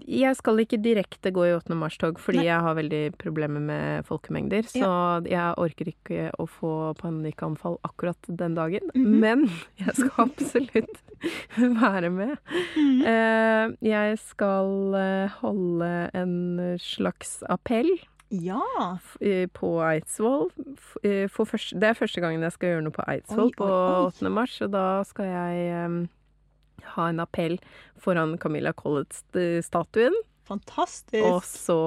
jeg 0.06 0.36
skal 0.36 0.58
ikke 0.62 0.78
direkte 0.84 1.30
gå 1.34 1.46
i 1.48 1.54
8. 1.56 1.74
mars-tog 1.78 2.18
fordi 2.20 2.42
Nei. 2.42 2.46
jeg 2.50 2.60
har 2.66 2.74
veldig 2.76 3.02
problemer 3.20 3.60
med 3.64 4.04
folkemengder. 4.08 4.66
Så 4.68 4.88
jeg 5.28 5.54
orker 5.60 5.90
ikke 5.92 6.30
å 6.40 6.46
få 6.50 6.72
panikkanfall 7.00 7.78
akkurat 7.88 8.18
den 8.28 8.54
dagen. 8.58 8.90
Mhm. 8.94 9.18
Men 9.20 9.44
jeg 9.80 9.94
skal 9.96 10.26
absolutt 10.28 11.02
være 11.82 12.10
med. 12.12 12.34
Mm. 12.76 12.98
Eh, 13.08 13.76
jeg 13.88 14.18
skal 14.20 14.98
eh, 14.98 15.38
holde 15.40 15.92
en 16.14 16.34
slags 16.82 17.38
appell 17.48 17.88
Ja. 18.34 18.60
eh, 19.20 19.46
på 19.54 19.76
Eidsvoll. 19.84 20.50
Eh, 21.04 21.28
første, 21.32 21.78
det 21.78 21.88
er 21.92 21.94
første 21.98 22.20
gangen 22.20 22.42
jeg 22.42 22.52
skal 22.56 22.72
gjøre 22.74 22.84
noe 22.88 22.96
på 22.96 23.04
Eidsvoll 23.08 23.52
Oi, 23.52 23.56
på 23.56 23.68
oi, 23.68 24.04
oi. 24.04 24.12
8. 24.12 24.30
mars, 24.36 24.60
og 24.66 24.72
da 24.74 24.84
skal 25.08 25.30
jeg 25.30 25.68
em, 25.84 25.98
ha 26.94 27.08
en 27.08 27.20
appell 27.20 27.58
foran 28.00 28.36
Camilla 28.38 28.72
Collett-statuen. 28.72 30.14
Fantastisk. 30.44 31.24
Og 31.24 31.42
så 31.48 31.78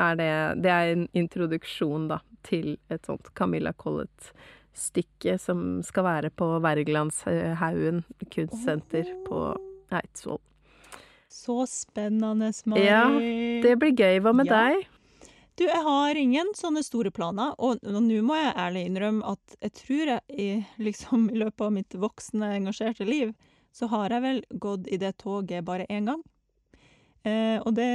er 0.00 0.14
det 0.16 0.30
Det 0.62 0.70
er 0.72 0.92
en 0.94 1.08
introduksjon, 1.14 2.08
da, 2.08 2.20
til 2.42 2.78
et 2.88 3.04
sånt 3.04 3.28
Camilla 3.36 3.72
Collett-stykke 3.76 5.38
som 5.38 5.82
skal 5.84 6.04
være 6.04 6.30
på 6.32 6.48
Wergelandshaugen 6.64 8.04
kunstsenter 8.32 9.04
på 9.26 9.42
Eidsvoll. 9.92 10.40
Så 11.30 11.62
spennende, 11.70 12.50
Mari. 12.66 12.86
Ja, 12.86 13.04
Det 13.62 13.76
blir 13.78 13.92
gøy. 13.94 14.20
Hva 14.20 14.32
med 14.34 14.46
Ja. 14.46 14.68
deg? 14.70 14.86
Du, 15.56 15.64
jeg 15.66 15.82
har 15.82 16.14
ingen 16.16 16.54
sånne 16.54 16.82
store 16.82 17.10
planer, 17.10 17.54
og 17.58 17.78
nå 17.82 18.22
må 18.24 18.34
jeg 18.34 18.54
ærlig 18.56 18.86
innrømme 18.88 19.22
at 19.28 19.56
jeg 19.60 19.72
tror 19.72 20.06
jeg 20.06 20.20
i, 20.30 20.66
liksom, 20.78 21.28
i 21.30 21.36
løpet 21.36 21.60
av 21.60 21.72
mitt 21.72 21.90
voksne, 21.90 22.48
engasjerte 22.56 23.04
liv, 23.06 23.34
så 23.72 23.86
har 23.92 24.10
jeg 24.10 24.22
vel 24.24 24.40
gått 24.60 24.88
i 24.90 24.98
det 25.00 25.14
toget 25.22 25.64
bare 25.64 25.86
én 25.90 26.08
gang. 26.10 26.22
Eh, 27.24 27.58
og 27.66 27.74
det 27.76 27.90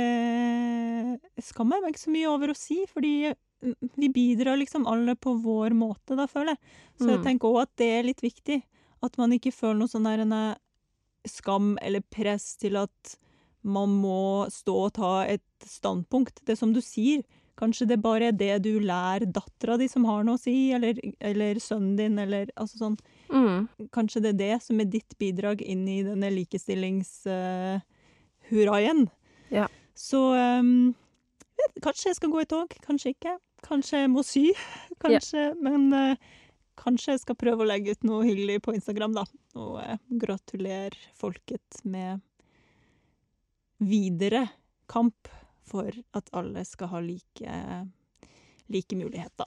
skammer 1.42 1.78
jeg 1.80 1.84
meg 1.86 1.96
ikke 1.96 2.04
så 2.06 2.14
mye 2.14 2.32
over 2.32 2.54
å 2.54 2.58
si, 2.58 2.78
fordi 2.92 3.14
mm, 3.34 3.76
vi 3.98 4.10
bidrar 4.14 4.60
liksom 4.62 4.86
alle 4.90 5.16
på 5.18 5.34
vår 5.44 5.76
måte, 5.78 6.16
da, 6.18 6.28
føler 6.30 6.54
jeg. 6.56 6.62
Så 7.00 7.10
jeg 7.10 7.20
Mm. 7.20 7.26
tenker 7.26 7.50
òg 7.50 7.62
at 7.64 7.74
det 7.82 7.90
er 8.00 8.04
litt 8.08 8.22
viktig. 8.22 8.62
At 9.04 9.18
man 9.18 9.32
ikke 9.36 9.52
føler 9.54 9.80
noe 9.82 9.92
sånn 9.92 10.06
der 10.08 10.24
en 10.24 10.32
eh, 10.34 10.56
skam 11.28 11.78
eller 11.82 12.02
press 12.02 12.56
til 12.62 12.78
at 12.78 13.16
man 13.66 13.90
må 13.90 14.46
stå 14.54 14.76
og 14.86 14.94
ta 14.94 15.26
et 15.26 15.42
standpunkt. 15.66 16.44
Det 16.46 16.54
er 16.54 16.62
som 16.62 16.72
du 16.74 16.82
sier, 16.82 17.24
kanskje 17.58 17.88
det 17.88 18.02
bare 18.04 18.28
er 18.30 18.32
det 18.38 18.62
du 18.64 18.80
lærer 18.80 19.26
dattera 19.26 19.78
di 19.80 19.88
som 19.90 20.06
har 20.06 20.24
noe 20.24 20.36
å 20.38 20.42
si, 20.42 20.72
eller, 20.76 21.00
eller 21.20 21.56
sønnen 21.56 21.96
din, 21.98 22.20
eller 22.20 22.52
altså 22.56 22.78
sånn 22.78 22.98
Mm. 23.30 23.68
Kanskje 23.94 24.22
det 24.24 24.30
er 24.34 24.40
det 24.40 24.64
som 24.66 24.80
er 24.82 24.88
ditt 24.92 25.18
bidrag 25.22 25.58
inn 25.62 25.88
i 25.90 26.04
denne 26.06 26.30
likestillingshurraien. 26.34 29.10
Ja. 29.54 29.68
Så 29.96 30.36
um, 30.36 30.94
kanskje 31.84 32.10
jeg 32.12 32.18
skal 32.20 32.32
gå 32.34 32.40
i 32.44 32.50
tog, 32.50 32.68
kanskje 32.86 33.10
ikke. 33.16 33.34
Kanskje 33.66 33.96
jeg 34.04 34.10
må 34.14 34.22
sy, 34.26 34.46
kanskje. 35.04 35.42
Men 35.64 35.82
uh, 35.96 36.16
kanskje 36.80 37.12
jeg 37.16 37.22
skal 37.24 37.40
prøve 37.40 37.62
å 37.64 37.70
legge 37.70 37.92
ut 37.96 38.04
noe 38.08 38.28
hyggelig 38.28 38.58
på 38.66 38.76
Instagram, 38.78 39.14
da. 39.18 39.24
Og 39.58 39.74
uh, 39.80 39.98
gratulere 40.22 40.98
folket 41.18 41.70
med 41.84 42.10
videre 43.84 44.44
kamp 44.92 45.22
for 45.66 45.90
at 46.16 46.26
alle 46.38 46.62
skal 46.68 46.88
ha 46.94 47.00
like, 47.02 47.50
like 48.72 48.96
muligheter. 48.96 49.46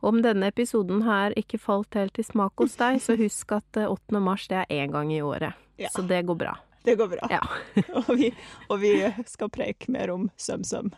Om 0.00 0.20
denne 0.22 0.50
episoden 0.52 1.02
her 1.06 1.32
ikke 1.36 1.58
falt 1.58 1.94
helt 1.96 2.18
i 2.18 2.24
smak 2.26 2.52
hos 2.60 2.76
deg, 2.76 2.98
så 3.02 3.16
husk 3.18 3.52
at 3.56 3.76
eh, 3.80 3.88
8. 3.90 4.20
mars 4.20 4.46
det 4.48 4.58
er 4.64 4.74
én 4.84 4.92
gang 4.92 5.12
i 5.14 5.22
året. 5.24 5.54
Ja. 5.80 5.88
Så 5.94 6.02
det 6.06 6.22
går 6.28 6.36
bra. 6.40 6.52
Det 6.86 6.94
går 7.00 7.08
bra. 7.16 7.26
Ja. 7.30 7.40
og, 8.02 8.12
vi, 8.16 8.30
og 8.70 8.78
vi 8.80 8.92
skal 9.26 9.50
preike 9.50 9.90
mer 9.90 10.12
om 10.14 10.28
søm-søm. 10.36 10.92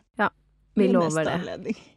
Vi 0.78 0.84
ved 0.87 0.92
lover 0.94 1.08
neste 1.08 1.24
det. 1.30 1.38
anledning. 1.40 1.78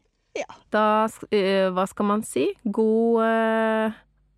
Da, 0.71 0.83
sk- 1.11 1.27
eh, 1.35 1.67
hva 1.75 1.83
skal 1.91 2.07
man 2.07 2.21
si? 2.23 2.45
God 2.63 3.19
eh, 3.25 3.97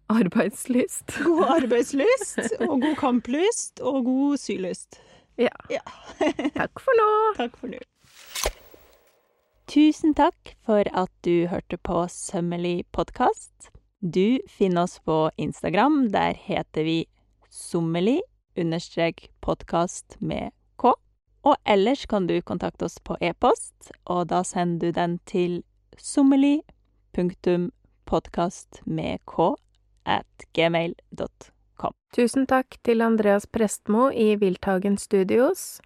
arbeidslyst. 0.10 1.13
God 1.28 1.43
arbeidslyst, 1.60 2.39
og 2.65 2.82
god 2.82 2.95
kamplyst, 2.97 3.78
og 3.86 4.02
god 4.08 4.41
sylyst. 4.41 4.97
Ja. 5.38 5.54
Takk 6.58 6.82
for 6.82 6.97
nå. 6.97 7.10
Takk 7.38 7.56
for 7.62 7.69
nå. 7.69 7.78
Tusen 9.74 10.12
takk 10.14 10.52
for 10.62 10.86
at 10.94 11.10
du 11.26 11.48
hørte 11.50 11.80
på 11.82 12.04
Sømmelig 12.06 12.84
podkast. 12.94 13.72
Du 14.06 14.38
finner 14.46 14.84
oss 14.84 15.00
på 15.02 15.32
Instagram. 15.42 16.12
Der 16.14 16.38
heter 16.38 16.86
vi 16.86 17.08
sommelig 17.50 18.20
understrek 18.54 19.32
podkast 19.42 20.20
med 20.22 20.54
k. 20.78 20.92
Og 21.42 21.56
ellers 21.66 22.06
kan 22.06 22.28
du 22.30 22.36
kontakte 22.46 22.86
oss 22.86 23.00
på 23.02 23.18
e-post, 23.18 23.90
og 24.06 24.28
da 24.30 24.44
sender 24.46 24.92
du 24.92 25.00
den 25.00 25.18
til 25.26 25.64
sommelig 25.98 26.62
punktum 27.18 27.72
podkast 28.06 28.84
med 28.86 29.26
k 29.26 29.56
at 30.06 30.46
gmail.com. 30.54 31.98
Tusen 32.14 32.46
takk 32.46 32.78
til 32.86 33.02
Andreas 33.02 33.50
Prestmo 33.50 34.12
i 34.14 34.36
Wildtagen 34.38 35.02
Studios, 35.02 35.82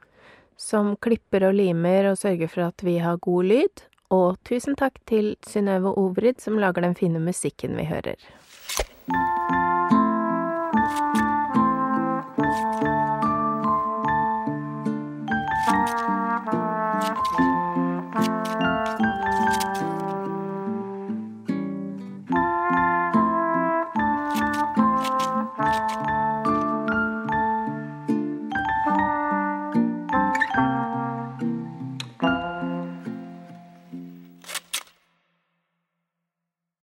som 0.58 0.96
klipper 0.98 1.48
og 1.48 1.56
limer 1.58 2.12
og 2.12 2.18
sørger 2.20 2.52
for 2.52 2.68
at 2.68 2.84
vi 2.86 2.98
har 3.04 3.22
god 3.24 3.50
lyd. 3.52 3.86
Og 4.14 4.38
tusen 4.48 4.78
takk 4.80 5.00
til 5.10 5.36
Synnøve 5.46 5.92
Obrid, 6.00 6.40
som 6.42 6.60
lager 6.60 6.86
den 6.86 6.96
fine 6.96 7.20
musikken 7.20 7.76
vi 7.78 7.88
hører. 7.90 8.16